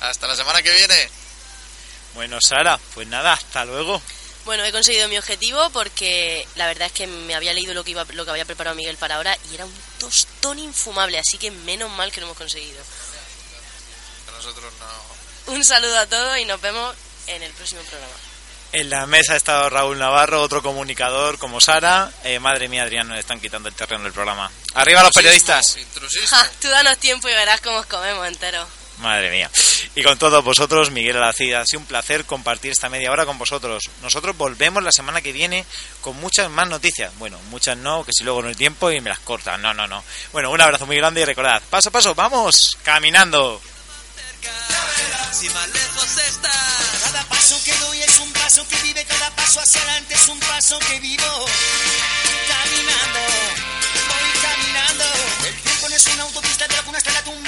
Hasta 0.01 0.27
la 0.27 0.35
semana 0.37 0.63
que 0.63 0.73
viene. 0.73 1.11
Bueno, 2.15 2.41
Sara, 2.41 2.79
pues 2.95 3.07
nada, 3.07 3.35
hasta 3.35 3.65
luego. 3.67 4.01
Bueno, 4.49 4.65
he 4.65 4.73
conseguido 4.73 5.09
mi 5.09 5.19
objetivo 5.19 5.69
porque 5.75 6.49
la 6.55 6.67
verdad 6.67 6.87
es 6.87 6.93
que 6.93 7.07
me 7.07 7.35
había 7.35 7.53
leído 7.53 7.75
lo 7.75 7.85
que, 7.85 7.91
iba, 7.91 8.07
lo 8.15 8.25
que 8.25 8.31
había 8.31 8.47
preparado 8.47 8.75
Miguel 8.75 8.97
para 8.97 9.17
ahora 9.17 9.37
y 9.51 9.55
era 9.55 9.67
un 9.67 9.75
tostón 9.99 10.59
infumable, 10.59 11.19
así 11.19 11.37
que 11.37 11.51
menos 11.51 11.91
mal 11.91 12.11
que 12.11 12.23
lo 12.23 12.29
hemos 12.29 12.39
conseguido. 12.39 12.83
Nosotros 14.35 14.73
no... 14.81 15.53
Un 15.53 15.63
saludo 15.63 15.99
a 15.99 16.07
todos 16.07 16.39
y 16.39 16.47
nos 16.47 16.59
vemos 16.63 16.97
en 17.27 17.43
el 17.43 17.53
próximo 17.53 17.83
programa. 17.83 18.15
En 18.73 18.89
la 18.89 19.05
mesa 19.05 19.35
ha 19.35 19.37
estado 19.37 19.69
Raúl 19.69 19.99
Navarro, 19.99 20.41
otro 20.41 20.63
comunicador 20.63 21.37
como 21.37 21.61
Sara. 21.61 22.11
Eh, 22.25 22.39
madre 22.39 22.69
mía, 22.69 22.85
Adrián, 22.85 23.07
nos 23.07 23.19
están 23.19 23.41
quitando 23.41 23.69
el 23.69 23.75
terreno 23.75 24.05
del 24.05 24.15
programa. 24.15 24.51
¡Arriba 24.73 25.03
los 25.03 25.13
periodistas! 25.13 25.77
Ja, 26.27 26.51
tú 26.63 26.69
danos 26.69 26.97
tiempo 26.97 27.29
y 27.29 27.33
verás 27.33 27.61
cómo 27.61 27.81
os 27.81 27.87
comemos 27.87 28.27
enteros. 28.27 28.67
Madre 29.01 29.31
mía. 29.31 29.51
Y 29.95 30.03
con 30.03 30.19
todos 30.19 30.45
vosotros, 30.45 30.91
Miguel 30.91 31.17
Alacida, 31.17 31.61
ha 31.61 31.65
sido 31.65 31.81
un 31.81 31.87
placer 31.87 32.25
compartir 32.25 32.73
esta 32.73 32.89
media 32.89 33.11
hora 33.11 33.27
con 33.27 33.39
vosotros. 33.39 33.91
Nosotros 34.03 34.37
volvemos 34.37 34.83
la 34.83 34.93
semana 34.93 35.21
que 35.21 35.33
viene 35.33 35.65
con 36.01 36.17
muchas 36.17 36.51
más 36.51 36.69
noticias. 36.69 37.13
Bueno, 37.19 37.39
muchas 37.51 37.77
no, 37.77 38.05
que 38.05 38.13
si 38.13 38.25
luego 38.25 38.43
no 38.43 38.49
hay 38.49 38.55
tiempo 38.55 38.91
y 38.91 39.01
me 39.01 39.11
las 39.11 39.21
cortan. 39.21 39.63
No, 39.63 39.75
no, 39.75 39.87
no. 39.87 40.05
Bueno, 40.33 40.51
un 40.51 40.61
abrazo 40.61 40.87
muy 40.87 40.97
grande 40.97 41.21
y 41.21 41.25
recordad, 41.25 41.63
paso 41.71 41.89
a 41.89 41.93
paso, 41.93 42.15
vamos, 42.15 42.77
caminando. 42.83 43.61
Si 45.33 45.49
más 45.51 45.69
lejos 45.69 46.19
estás. 46.27 47.01
Cada 47.05 47.23
paso 47.25 47.63
que 47.65 47.73
doy 47.79 48.03
es 48.03 48.19
un 48.19 48.33
paso 48.33 48.67
que 48.69 48.77
vive, 48.83 49.05
cada 49.05 49.31
paso 49.31 49.61
hacia 49.61 49.81
adelante 49.83 50.15
es 50.15 50.29
un 50.29 50.41
paso 50.41 50.79
que 50.81 51.01
vivo. 51.01 51.45
Caminando, 52.49 53.21
voy 54.09 54.41
caminando. 54.43 55.05
El 55.47 55.61
tiempo 55.61 55.87
es 55.89 56.07
una 56.09 56.23
autopista 56.25 56.67
de 56.67 56.75
la 56.75 56.83
cuna 56.83 56.99
hasta 56.99 57.13
la 57.13 57.23
tumba. 57.23 57.48